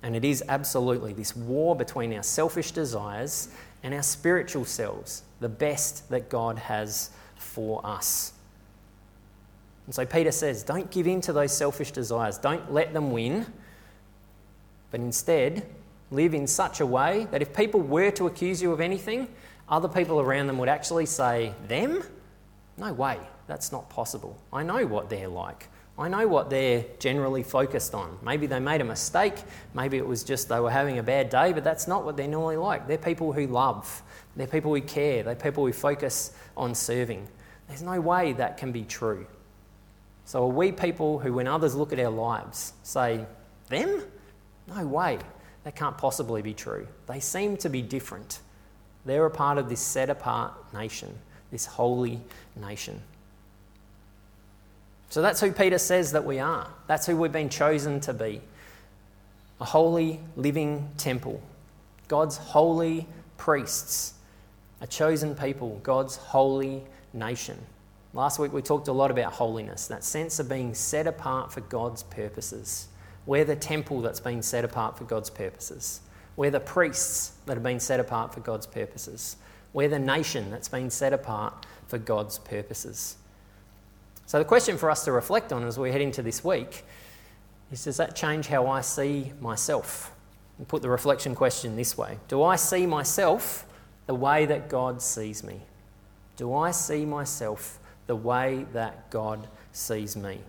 And 0.02 0.16
it 0.16 0.24
is 0.24 0.44
absolutely 0.48 1.12
this 1.12 1.36
war 1.36 1.76
between 1.76 2.14
our 2.14 2.24
selfish 2.24 2.72
desires 2.72 3.50
and 3.84 3.94
our 3.94 4.04
spiritual 4.04 4.64
selves, 4.64 5.24
the 5.40 5.50
best 5.50 6.10
that 6.10 6.30
God 6.30 6.58
has 6.58 7.10
for 7.36 7.86
us. 7.86 8.32
And 9.86 9.94
so 9.94 10.06
Peter 10.06 10.32
says, 10.32 10.64
don't 10.64 10.90
give 10.90 11.08
in 11.08 11.22
to 11.22 11.34
those 11.34 11.56
selfish 11.56 11.92
desires, 11.92 12.38
don't 12.38 12.74
let 12.74 12.94
them 12.94 13.12
win, 13.12 13.46
but 14.92 15.00
instead 15.00 15.66
live 16.12 16.34
in 16.34 16.48
such 16.48 16.80
a 16.80 16.86
way 16.86 17.28
that 17.32 17.42
if 17.42 17.56
people 17.56 17.82
were 17.82 18.12
to 18.12 18.28
accuse 18.28 18.62
you 18.62 18.72
of 18.72 18.82
anything, 18.82 19.28
other 19.68 19.88
people 19.88 20.20
around 20.20 20.48
them 20.48 20.58
would 20.58 20.70
actually 20.70 21.06
say, 21.06 21.54
Them? 21.68 22.04
No 22.78 22.94
way, 22.94 23.20
that's 23.48 23.72
not 23.72 23.90
possible. 23.90 24.38
I 24.52 24.64
know 24.64 24.86
what 24.86 25.10
they're 25.10 25.28
like. 25.28 25.70
I 25.98 26.10
know 26.10 26.28
what 26.28 26.50
they're 26.50 26.84
generally 27.00 27.42
focused 27.42 27.96
on. 27.96 28.18
Maybe 28.22 28.48
they 28.48 28.60
made 28.60 28.82
a 28.82 28.86
mistake, 28.86 29.36
maybe 29.74 29.98
it 29.98 30.06
was 30.06 30.24
just 30.24 30.50
they 30.50 30.60
were 30.60 30.72
having 30.72 31.00
a 31.00 31.04
bad 31.04 31.30
day, 31.30 31.54
but 31.54 31.64
that's 31.64 31.88
not 31.88 32.04
what 32.04 32.18
they're 32.18 32.28
normally 32.28 32.58
like. 32.58 32.86
They're 32.88 32.98
people 32.98 33.32
who 33.32 33.48
love, 33.48 34.04
they're 34.36 34.46
people 34.46 34.76
who 34.76 34.82
care, 34.82 35.24
they're 35.24 35.36
people 35.36 35.66
who 35.66 35.72
focus 35.72 36.34
on 36.58 36.76
serving. 36.76 37.26
There's 37.70 37.82
no 37.82 38.02
way 38.02 38.34
that 38.34 38.58
can 38.58 38.74
be 38.74 38.84
true. 38.84 39.26
So, 40.26 40.44
are 40.44 40.52
we 40.52 40.72
people 40.72 41.20
who, 41.20 41.34
when 41.34 41.48
others 41.48 41.76
look 41.76 41.94
at 41.94 42.00
our 42.00 42.10
lives, 42.10 42.74
say, 42.84 43.26
Them? 43.70 44.04
No 44.68 44.86
way. 44.86 45.20
That 45.64 45.76
can't 45.76 45.98
possibly 45.98 46.42
be 46.42 46.54
true. 46.54 46.88
They 47.08 47.20
seem 47.20 47.58
to 47.58 47.70
be 47.70 47.82
different. 47.82 48.40
They're 49.06 49.26
a 49.26 49.32
part 49.32 49.58
of 49.58 49.70
this 49.70 49.80
set 49.80 50.10
apart 50.10 50.54
nation, 50.74 51.18
this 51.52 51.66
holy 51.66 52.22
nation. 52.56 53.02
So 55.10 55.22
that's 55.22 55.40
who 55.40 55.52
Peter 55.52 55.78
says 55.78 56.12
that 56.12 56.26
we 56.26 56.40
are. 56.40 56.68
That's 56.88 57.06
who 57.06 57.16
we've 57.16 57.32
been 57.32 57.50
chosen 57.50 58.00
to 58.02 58.14
be 58.14 58.42
a 59.62 59.66
holy, 59.66 60.20
living 60.36 60.90
temple, 60.98 61.42
God's 62.08 62.38
holy 62.38 63.08
priests, 63.38 64.14
a 64.82 64.88
chosen 64.88 65.34
people, 65.36 65.80
God's 65.84 66.18
holy 66.18 66.84
nation. 67.14 67.58
Last 68.16 68.40
week 68.40 68.54
we 68.54 68.62
talked 68.62 68.88
a 68.88 68.94
lot 68.94 69.12
about 69.12 69.34
holiness, 69.34 69.88
that 69.88 70.02
sense 70.02 70.40
of 70.40 70.48
being 70.48 70.74
set 70.74 71.06
apart 71.06 71.52
for 71.52 71.60
God's 71.60 72.02
purposes. 72.02 72.88
We're 73.26 73.44
the 73.44 73.58
temple 73.58 74.00
that's 74.02 74.22
been 74.22 74.42
set 74.42 74.64
apart 74.64 74.98
for 74.98 75.04
God's 75.04 75.30
purposes. 75.30 76.00
We're 76.38 76.50
the 76.50 76.62
priests 76.62 77.34
that 77.46 77.56
have 77.56 77.64
been 77.64 77.82
set 77.82 78.00
apart 78.00 78.34
for 78.34 78.40
God's 78.40 78.68
purposes. 78.68 79.36
We're 79.74 79.90
the 79.90 80.00
nation 80.00 80.50
that's 80.50 80.70
been 80.70 80.90
set 80.90 81.12
apart 81.12 81.66
for 81.88 81.98
God's 81.98 82.40
purposes. 82.40 83.18
So, 84.28 84.40
the 84.40 84.46
question 84.46 84.78
for 84.78 84.90
us 84.90 85.04
to 85.04 85.12
reflect 85.12 85.52
on 85.52 85.66
as 85.66 85.78
we 85.78 85.92
head 85.92 86.02
into 86.02 86.22
this 86.22 86.42
week 86.42 86.86
is 87.70 87.84
Does 87.84 87.98
that 87.98 88.16
change 88.16 88.48
how 88.48 88.68
I 88.68 88.80
see 88.80 89.34
myself? 89.42 90.14
And 90.58 90.66
put 90.66 90.82
the 90.82 90.90
reflection 90.90 91.36
question 91.36 91.76
this 91.76 91.98
way 91.98 92.18
Do 92.30 92.44
I 92.44 92.56
see 92.56 92.86
myself 92.86 93.66
the 94.06 94.16
way 94.16 94.46
that 94.46 94.70
God 94.70 95.02
sees 95.02 95.44
me? 95.44 95.60
Do 96.38 96.54
I 96.54 96.72
see 96.72 97.04
myself 97.04 97.80
the 98.08 98.16
way 98.16 98.66
that 98.74 99.10
God 99.10 99.48
sees 99.72 100.16
me? 100.16 100.40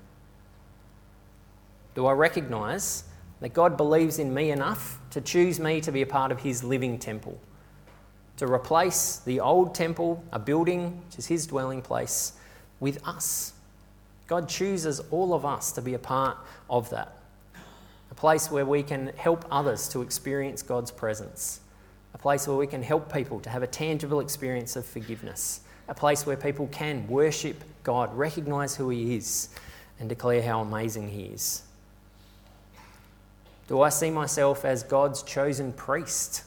Do 1.95 2.07
I 2.07 2.13
recognise 2.13 3.05
that 3.41 3.55
God 3.55 3.77
believes 3.77 4.19
in 4.19 4.33
me 4.33 4.51
enough 4.51 4.99
to 5.11 5.21
choose 5.21 5.59
me 5.59 5.81
to 5.81 5.93
be 5.93 6.03
a 6.03 6.07
part 6.07 6.31
of 6.31 6.41
His 6.41 6.63
living 6.63 6.99
temple? 6.99 7.39
To 8.39 8.47
replace 8.47 9.19
the 9.21 9.41
old 9.41 9.75
temple, 9.75 10.23
a 10.33 10.39
building, 10.39 11.03
which 11.07 11.19
is 11.19 11.27
His 11.27 11.47
dwelling 11.47 11.81
place, 11.81 12.35
with 12.81 13.07
us. 13.07 13.55
God 14.27 14.49
chooses 14.49 15.01
all 15.11 15.33
of 15.33 15.47
us 15.47 15.73
to 15.73 15.83
be 15.83 15.95
a 15.95 15.99
part 15.99 16.37
of 16.69 16.91
that. 16.91 17.17
A 18.11 18.15
place 18.15 18.51
where 18.51 18.67
we 18.67 18.83
can 18.83 19.13
help 19.17 19.47
others 19.51 19.89
to 19.89 20.03
experience 20.03 20.63
God's 20.63 20.91
presence. 20.91 21.61
A 22.13 22.19
place 22.19 22.47
where 22.47 22.57
we 22.57 22.67
can 22.67 22.83
help 22.83 23.13
people 23.13 23.41
to 23.41 23.51
have 23.51 23.63
a 23.63 23.67
tangible 23.67 24.21
experience 24.21 24.77
of 24.77 24.85
forgiveness 24.85 25.61
a 25.89 25.95
place 25.95 26.27
where 26.27 26.37
people 26.37 26.67
can 26.69 27.07
worship 27.09 27.63
God, 27.83 28.15
recognize 28.17 28.77
who 28.77 28.91
He 28.91 29.17
is, 29.17 29.49
and 30.01 30.09
declare 30.09 30.43
how 30.43 30.61
amazing 30.61 31.09
He 31.09 31.25
is. 31.25 31.63
Do 33.69 33.81
I 33.81 33.89
see 33.89 34.11
myself 34.11 34.65
as 34.65 34.83
God's 34.83 35.23
chosen 35.23 35.73
priest? 35.73 36.45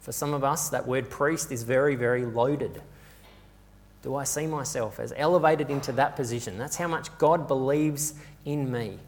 For 0.00 0.12
some 0.12 0.34
of 0.34 0.44
us, 0.44 0.68
that 0.70 0.86
word 0.86 1.10
priest 1.10 1.50
is 1.50 1.62
very, 1.62 1.96
very 1.96 2.24
loaded. 2.24 2.82
Do 4.02 4.16
I 4.16 4.24
see 4.24 4.46
myself 4.46 5.00
as 5.00 5.14
elevated 5.16 5.70
into 5.70 5.92
that 5.92 6.14
position? 6.14 6.58
That's 6.58 6.76
how 6.76 6.88
much 6.88 7.16
God 7.16 7.48
believes 7.48 8.14
in 8.44 8.70
me. 8.70 8.98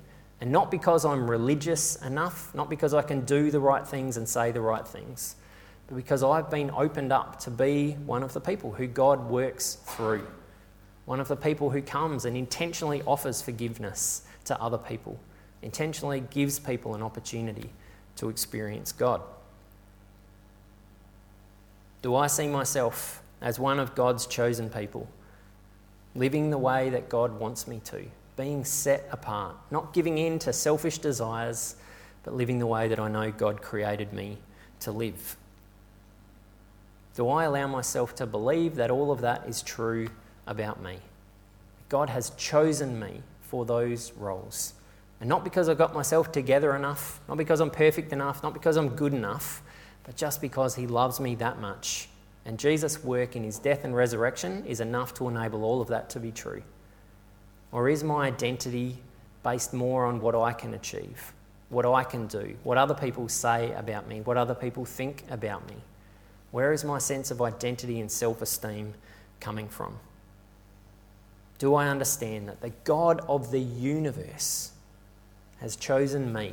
And 0.41 0.51
not 0.51 0.71
because 0.71 1.05
I'm 1.05 1.31
religious 1.31 1.97
enough, 1.97 2.55
not 2.55 2.71
because 2.71 2.95
I 2.95 3.03
can 3.03 3.25
do 3.27 3.51
the 3.51 3.61
right 3.61 3.87
things 3.87 4.17
and 4.17 4.29
say 4.29 4.53
the 4.53 4.61
right 4.61 4.87
things, 4.87 5.37
because 5.95 6.23
I've 6.23 6.51
been 6.51 6.71
opened 6.71 7.13
up 7.13 7.39
to 7.41 7.51
be 7.51 7.93
one 8.07 8.23
of 8.23 8.33
the 8.33 8.41
people 8.41 8.73
who 8.73 8.87
God 8.87 9.29
works 9.31 9.79
through, 9.85 10.27
one 11.05 11.21
of 11.21 11.29
the 11.29 11.37
people 11.37 11.71
who 11.71 11.81
comes 11.81 12.25
and 12.25 12.37
intentionally 12.37 13.03
offers 13.07 13.41
forgiveness 13.41 14.23
to 14.45 14.61
other 14.61 14.79
people, 14.79 15.19
intentionally 15.63 16.21
gives 16.31 16.59
people 16.59 16.95
an 16.95 17.03
opportunity 17.03 17.71
to 18.17 18.29
experience 18.29 18.91
God. 18.91 19.21
Do 22.03 22.17
I 22.17 22.27
see 22.27 22.49
myself 22.49 23.23
as 23.41 23.59
one 23.59 23.79
of 23.79 23.95
God's 23.95 24.27
chosen 24.27 24.71
people, 24.71 25.09
living 26.15 26.51
the 26.51 26.59
way 26.59 26.91
that 26.91 27.09
God 27.09 27.39
wants 27.39 27.69
me 27.69 27.81
to, 27.85 28.05
being 28.37 28.65
set 28.65 29.09
apart, 29.13 29.55
not 29.71 29.93
giving 29.93 30.19
in 30.19 30.39
to 30.41 30.53
selfish 30.53 30.99
desires, 30.99 31.77
but 32.25 32.35
living 32.35 32.59
the 32.59 32.67
way 32.67 32.89
that 32.89 32.99
I 32.99 33.09
know 33.09 33.31
God 33.31 33.63
created 33.63 34.13
me 34.13 34.39
to 34.81 34.91
live? 34.91 35.37
Do 37.17 37.31
I 37.31 37.45
allow 37.45 37.67
myself 37.67 38.15
to 38.17 38.27
believe 38.27 38.75
that 38.77 38.91
all 38.91 39.11
of 39.11 39.23
that 39.23 39.49
is 39.49 39.63
true 39.63 40.09
about 40.47 40.83
me? 40.83 40.99
God 41.89 42.11
has 42.11 42.29
chosen 42.31 43.01
me 43.01 43.23
for 43.41 43.65
those 43.65 44.13
roles. 44.13 44.75
And 45.21 45.29
not 45.29 45.43
because 45.43 45.71
I've 45.71 45.79
got 45.79 45.95
myself 45.95 46.31
together 46.31 46.77
enough, 46.77 47.21
not 47.27 47.39
because 47.39 47.61
I'm 47.61 47.71
perfect 47.71 48.13
enough, 48.13 48.43
not 48.43 48.53
because 48.53 48.77
I'm 48.77 48.91
good 48.91 49.15
enough, 49.15 49.63
but 50.05 50.15
just 50.15 50.43
because 50.43 50.75
He 50.75 50.87
loves 50.87 51.19
me 51.19 51.35
that 51.37 51.59
much. 51.59 52.11
And 52.45 52.59
Jesus' 52.59 53.03
work 53.03 53.35
in 53.35 53.45
His 53.45 53.59
death 53.59 53.85
and 53.85 53.97
resurrection 53.97 54.63
is 54.67 54.81
enough 54.81 55.15
to 55.15 55.27
enable 55.27 55.65
all 55.65 55.81
of 55.81 55.89
that 55.89 56.11
to 56.11 56.21
be 56.21 56.33
true. 56.33 56.63
Or 57.73 57.89
is 57.89 58.05
my 58.05 58.27
identity 58.27 58.99
based 59.43 59.73
more 59.73 60.05
on 60.05 60.21
what 60.21 60.35
I 60.35 60.53
can 60.53 60.75
achieve, 60.75 61.33
what 61.71 61.87
I 61.87 62.05
can 62.05 62.27
do, 62.27 62.57
what 62.63 62.77
other 62.77 62.95
people 62.95 63.27
say 63.31 63.73
about 63.73 64.07
me, 64.07 64.21
what 64.21 64.37
other 64.37 64.55
people 64.55 64.85
think 64.85 65.25
about 65.31 65.67
me? 65.67 65.77
Where 66.51 66.73
is 66.73 66.85
my 66.85 66.99
sense 66.99 67.31
of 67.31 67.43
identity 67.43 68.01
and 68.01 68.11
self 68.11 68.41
esteem 68.41 68.95
coming 69.41 69.69
from? 69.69 69.99
Do 71.59 71.75
I 71.75 71.89
understand 71.89 72.49
that 72.49 72.61
the 72.61 72.73
God 72.85 73.21
of 73.29 73.51
the 73.51 73.61
universe 73.61 74.73
has 75.61 75.77
chosen 75.77 76.33
me 76.33 76.53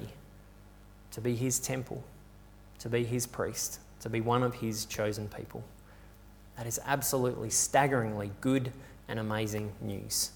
to 1.12 1.21
be 1.21 1.36
his 1.36 1.60
temple, 1.60 2.03
to 2.79 2.89
be 2.89 3.03
his 3.03 3.27
priest, 3.27 3.79
to 3.99 4.10
be 4.10 4.21
one 4.21 4.43
of 4.43 4.56
his 4.56 4.86
chosen 4.86 5.27
people. 5.29 5.63
That 6.58 6.67
is 6.67 6.79
absolutely 6.86 7.49
staggeringly 7.49 8.32
good 8.41 8.71
and 9.08 9.19
amazing 9.19 9.71
news. 9.82 10.32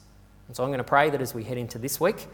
And 0.47 0.55
so 0.55 0.63
I'm 0.63 0.69
going 0.69 0.77
to 0.77 0.83
pray 0.83 1.09
that 1.09 1.21
as 1.21 1.33
we 1.33 1.43
head 1.43 1.57
into 1.57 1.77
this 1.77 1.99
week, 1.99 2.27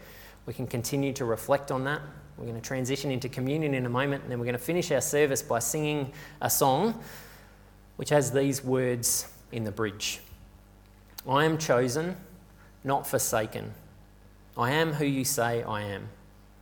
we 0.46 0.52
can 0.52 0.66
continue 0.66 1.12
to 1.14 1.24
reflect 1.24 1.70
on 1.72 1.84
that. 1.84 2.02
We're 2.36 2.44
going 2.44 2.60
to 2.60 2.66
transition 2.66 3.10
into 3.10 3.28
communion 3.28 3.74
in 3.74 3.86
a 3.86 3.88
moment, 3.88 4.22
and 4.22 4.32
then 4.32 4.38
we're 4.38 4.46
going 4.46 4.54
to 4.54 4.58
finish 4.58 4.90
our 4.90 5.00
service 5.00 5.42
by 5.42 5.60
singing 5.60 6.12
a 6.40 6.50
song 6.50 7.00
which 7.96 8.10
has 8.10 8.32
these 8.32 8.64
words 8.64 9.28
in 9.52 9.64
the 9.64 9.70
bridge 9.70 10.20
I 11.28 11.44
am 11.44 11.58
chosen, 11.58 12.16
not 12.82 13.06
forsaken. 13.06 13.72
I 14.56 14.72
am 14.72 14.92
who 14.92 15.06
you 15.06 15.24
say 15.24 15.62
I 15.62 15.82
am. 15.82 16.08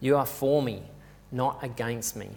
You 0.00 0.16
are 0.16 0.26
for 0.26 0.62
me, 0.62 0.82
not 1.30 1.62
against 1.62 2.16
me. 2.16 2.28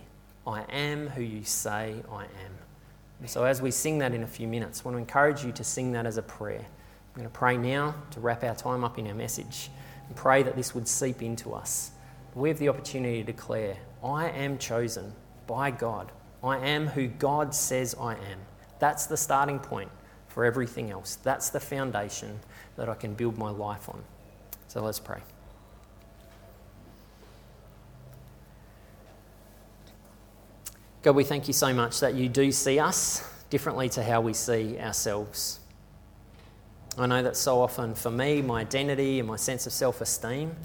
I 0.48 0.64
am 0.70 1.08
who 1.08 1.22
you 1.22 1.44
say 1.44 1.96
I 2.12 2.24
am. 2.24 3.28
So, 3.28 3.44
as 3.44 3.62
we 3.62 3.72
sing 3.72 4.00
that 4.00 4.14
in 4.14 4.24
a 4.24 4.28
few 4.28 4.48
minutes, 4.48 4.82
I 4.82 4.90
want 4.90 4.96
to 4.96 5.00
encourage 5.00 5.44
you 5.44 5.52
to 5.54 5.64
sing 5.64 5.92
that 5.94 6.06
as 6.06 6.18
a 6.18 6.22
prayer. 6.22 6.60
I'm 6.60 7.22
going 7.22 7.28
to 7.28 7.34
pray 7.34 7.58
now 7.58 7.96
to 8.12 8.20
wrap 8.20 8.44
our 8.44 8.56
time 8.56 8.84
up 8.84 9.00
in 9.00 9.08
our 9.08 9.14
message 9.14 9.70
and 10.08 10.16
pray 10.16 10.44
that 10.44 10.56
this 10.56 10.76
would 10.76 10.88
seep 10.88 11.22
into 11.22 11.54
us. 11.54 11.92
We 12.36 12.50
have 12.50 12.60
the 12.60 12.68
opportunity 12.68 13.24
to 13.24 13.24
declare, 13.24 13.78
I 14.04 14.30
am 14.30 14.58
chosen 14.58 15.14
by 15.48 15.72
God. 15.72 16.12
I 16.44 16.58
am 16.58 16.86
who 16.88 17.08
God 17.08 17.56
says 17.56 17.96
I 18.00 18.14
am. 18.14 18.40
That's 18.80 19.06
the 19.06 19.18
starting 19.18 19.58
point 19.58 19.90
for 20.28 20.44
everything 20.44 20.92
else. 20.92 21.16
That's 21.16 21.50
the 21.50 21.62
foundation 21.62 22.40
that 22.76 22.90
I 22.90 22.96
can 22.96 23.14
build 23.14 23.38
my 23.38 23.50
life 23.50 23.88
on. 23.88 24.04
So 24.68 24.84
let's 24.84 25.00
pray. 25.00 25.22
God, 31.04 31.16
we 31.16 31.24
thank 31.24 31.48
you 31.48 31.54
so 31.54 31.74
much 31.74 32.02
that 32.02 32.16
you 32.16 32.28
do 32.28 32.52
see 32.52 32.80
us 32.80 33.24
differently 33.50 33.88
to 33.90 34.04
how 34.04 34.20
we 34.20 34.34
see 34.34 34.78
ourselves. 34.80 35.60
I 36.98 37.06
know 37.06 37.24
that 37.24 37.38
so 37.38 37.62
often 37.62 37.96
for 37.96 38.12
me, 38.12 38.42
my 38.42 38.62
identity 38.62 39.20
and 39.20 39.28
my 39.28 39.36
sense 39.38 39.68
of 39.68 39.72
self 39.72 40.02
esteem 40.02 40.56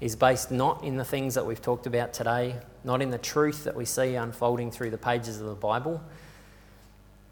is 0.00 0.16
based 0.16 0.50
not 0.50 0.82
in 0.82 0.96
the 0.96 1.04
things 1.04 1.34
that 1.34 1.44
we've 1.44 1.60
talked 1.60 1.86
about 1.86 2.12
today, 2.12 2.56
not 2.84 3.02
in 3.02 3.10
the 3.10 3.18
truth 3.18 3.64
that 3.64 3.76
we 3.76 3.84
see 3.84 4.14
unfolding 4.14 4.70
through 4.70 4.90
the 4.90 4.98
pages 4.98 5.40
of 5.40 5.46
the 5.46 5.54
Bible, 5.54 6.02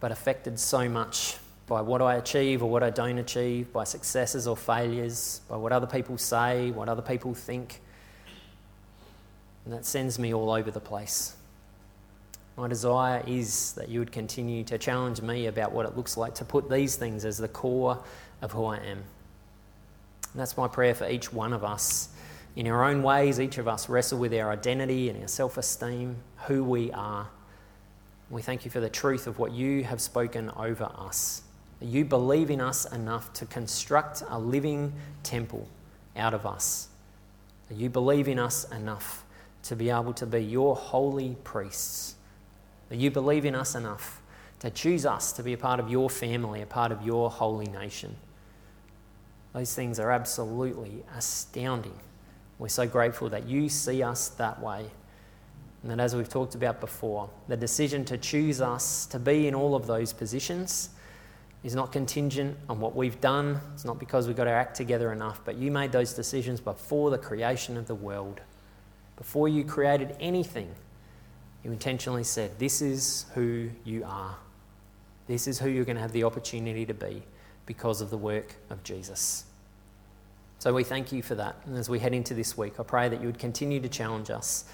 but 0.01 0.13
affected 0.13 0.59
so 0.59 0.89
much 0.89 1.39
by 1.67 1.81
what 1.81 2.01
I 2.01 2.17
achieve 2.17 2.63
or 2.63 2.71
what 2.71 2.83
I 2.83 2.91
don't 2.91 3.19
achieve, 3.19 3.73
by 3.73 3.85
successes 3.85 4.47
or 4.47 4.57
failures, 4.57 5.41
by 5.49 5.57
what 5.57 5.73
other 5.73 5.87
people 5.87 6.19
say, 6.19 6.71
what 6.71 6.89
other 6.89 7.03
people 7.03 7.35
think. 7.35 7.81
And 9.65 9.75
that 9.75 9.85
sends 9.85 10.19
me 10.19 10.33
all 10.33 10.51
over 10.51 10.71
the 10.71 10.81
place. 10.81 11.37
My 12.57 12.69
desire 12.69 13.23
is 13.27 13.73
that 13.75 13.89
you 13.89 14.01
would 14.01 14.11
continue 14.11 14.65
to 14.65 14.79
challenge 14.79 15.23
me 15.23 15.47
about 15.47 15.73
what 15.73 15.87
it 15.87 15.97
looks 15.97 16.17
like 16.17 16.35
to 16.37 16.45
put 16.45 16.69
these 16.69 16.97
things 16.97 17.25
as 17.25 17.39
the 17.39 17.49
core 17.49 18.03
of 18.43 18.51
who 18.53 18.65
I 18.65 18.79
am. 18.79 18.99
And 20.33 20.35
that's 20.35 20.57
my 20.57 20.69
prayer 20.69 20.95
for 20.95 21.09
each 21.09 21.33
one 21.33 21.53
of 21.53 21.63
us. 21.63 22.09
In 22.59 22.67
our 22.67 22.85
own 22.85 23.05
ways, 23.05 23.39
each 23.39 23.59
of 23.59 23.69
us 23.69 23.89
wrestle 23.89 24.19
with 24.19 24.35
our 24.35 24.51
identity 24.51 25.09
and 25.09 25.23
our 25.23 25.29
self 25.29 25.57
esteem, 25.57 26.17
who 26.49 26.65
we 26.65 26.91
are. 26.91 27.29
We 28.31 28.43
thank 28.43 28.65
you 28.65 28.71
for 28.73 28.81
the 28.81 28.91
truth 28.91 29.29
of 29.29 29.39
what 29.39 29.53
you 29.53 29.85
have 29.85 30.01
spoken 30.01 30.51
over 30.51 30.91
us. 30.99 31.43
You 31.81 32.05
believe 32.05 32.51
in 32.51 32.61
us 32.61 32.85
enough 32.93 33.33
to 33.35 33.47
construct 33.47 34.25
a 34.29 34.41
living 34.41 34.93
temple 35.23 35.69
out 36.17 36.35
of 36.35 36.45
us. 36.45 36.89
You 37.71 37.91
believe 37.91 38.27
in 38.27 38.41
us 38.41 38.69
enough 38.73 39.25
to 39.63 39.77
be 39.77 39.91
able 39.91 40.13
to 40.15 40.27
be 40.27 40.41
your 40.41 40.75
holy 40.75 41.37
priests 41.45 42.17
you 42.91 43.11
believe 43.11 43.45
in 43.45 43.55
us 43.55 43.75
enough 43.75 44.23
to 44.61 44.71
choose 44.71 45.05
us 45.07 45.33
to 45.33 45.43
be 45.43 45.53
a 45.53 45.59
part 45.59 45.79
of 45.79 45.91
your 45.91 46.11
family, 46.11 46.63
a 46.63 46.67
part 46.67 46.91
of 46.91 47.03
your 47.03 47.31
holy 47.31 47.67
nation. 47.67 48.17
Those 49.53 49.75
things 49.75 50.01
are 50.01 50.11
absolutely 50.11 51.05
astounding. 51.17 51.99
We're 52.59 52.69
so 52.69 52.87
grateful 52.87 53.29
that 53.31 53.47
you 53.47 53.69
see 53.69 54.03
us 54.03 54.29
that 54.31 54.61
way. 54.61 54.87
And 55.83 55.93
that, 55.93 56.01
as 56.01 56.17
we've 56.17 56.29
talked 56.29 56.55
about 56.55 56.81
before, 56.81 57.31
the 57.47 57.57
decision 57.57 58.05
to 58.07 58.19
choose 58.19 58.61
us 58.61 59.07
to 59.07 59.19
be 59.19 59.47
in 59.47 59.55
all 59.55 59.77
of 59.77 59.87
those 59.87 60.13
positions 60.13 60.91
is 61.63 61.75
not 61.75 61.93
contingent 61.93 62.57
on 62.69 62.81
what 62.81 62.97
we've 62.97 63.21
done. 63.21 63.61
It's 63.75 63.85
not 63.85 63.99
because 63.99 64.27
we've 64.27 64.37
got 64.37 64.49
our 64.49 64.57
act 64.57 64.77
together 64.77 65.13
enough, 65.13 65.41
but 65.45 65.57
you 65.57 65.71
made 65.71 65.93
those 65.93 66.15
decisions 66.15 66.61
before 66.61 67.11
the 67.11 67.19
creation 67.19 67.77
of 67.77 67.87
the 67.87 67.95
world. 67.95 68.41
Before 69.17 69.49
you 69.49 69.65
created 69.65 70.17
anything, 70.21 70.73
you 71.65 71.73
intentionally 71.73 72.25
said, 72.25 72.59
This 72.59 72.81
is 72.81 73.27
who 73.35 73.71
you 73.85 74.05
are. 74.05 74.37
This 75.27 75.47
is 75.47 75.59
who 75.59 75.69
you're 75.69 75.85
going 75.85 75.97
to 75.97 76.03
have 76.03 76.13
the 76.13 76.25
opportunity 76.25 76.87
to 76.87 76.95
be 76.95 77.23
because 77.67 78.01
of 78.01 78.11
the 78.11 78.17
work 78.17 78.55
of 78.71 78.83
Jesus. 78.83 79.45
So 80.59 80.75
we 80.75 80.83
thank 80.83 81.13
you 81.13 81.23
for 81.23 81.37
that. 81.37 81.55
And 81.67 81.77
as 81.77 81.89
we 81.89 82.01
head 82.01 82.13
into 82.13 82.35
this 82.35 82.59
week, 82.59 82.81
I 82.81 82.83
pray 82.83 83.09
that 83.09 83.21
you 83.21 83.27
would 83.27 83.39
continue 83.39 83.79
to 83.81 83.89
challenge 83.89 84.29
us. 84.29 84.65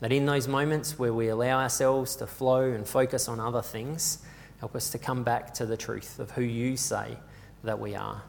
That 0.00 0.10
in 0.10 0.24
those 0.24 0.48
moments 0.48 0.98
where 0.98 1.12
we 1.12 1.28
allow 1.28 1.60
ourselves 1.60 2.16
to 2.16 2.26
flow 2.26 2.62
and 2.62 2.88
focus 2.88 3.28
on 3.28 3.38
other 3.38 3.60
things, 3.60 4.24
help 4.60 4.74
us 4.74 4.88
to 4.90 4.98
come 4.98 5.24
back 5.24 5.52
to 5.54 5.66
the 5.66 5.76
truth 5.76 6.18
of 6.18 6.30
who 6.30 6.42
you 6.42 6.78
say 6.78 7.18
that 7.64 7.78
we 7.78 7.94
are. 7.94 8.22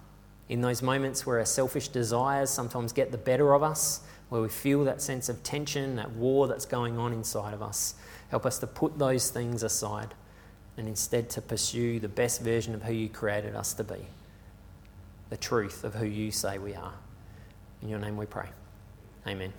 In 0.50 0.60
those 0.60 0.82
moments 0.82 1.26
where 1.26 1.40
our 1.40 1.46
selfish 1.46 1.88
desires 1.88 2.50
sometimes 2.50 2.92
get 2.92 3.12
the 3.12 3.18
better 3.18 3.54
of 3.54 3.64
us, 3.64 4.02
where 4.28 4.42
we 4.42 4.50
feel 4.50 4.84
that 4.84 5.02
sense 5.02 5.30
of 5.30 5.42
tension, 5.44 5.96
that 5.96 6.12
war 6.12 6.48
that's 6.48 6.66
going 6.66 6.98
on 6.98 7.14
inside 7.14 7.54
of 7.54 7.62
us. 7.62 7.96
Help 8.30 8.46
us 8.46 8.60
to 8.60 8.68
put 8.68 9.00
those 9.00 9.30
things 9.30 9.64
aside 9.64 10.14
and 10.76 10.90
instead 10.90 11.30
to 11.30 11.42
pursue 11.42 12.02
the 12.02 12.10
best 12.10 12.42
version 12.42 12.76
of 12.76 12.84
who 12.84 12.94
you 12.94 13.08
created 13.08 13.56
us 13.56 13.74
to 13.74 13.84
be 13.86 14.08
the 15.30 15.38
truth 15.38 15.84
of 15.84 15.96
who 15.96 16.06
you 16.06 16.32
say 16.32 16.58
we 16.58 16.76
are. 16.76 16.94
In 17.82 17.90
your 17.90 18.00
name 18.00 18.18
we 18.18 18.26
pray. 18.26 18.50
Amen. 19.28 19.54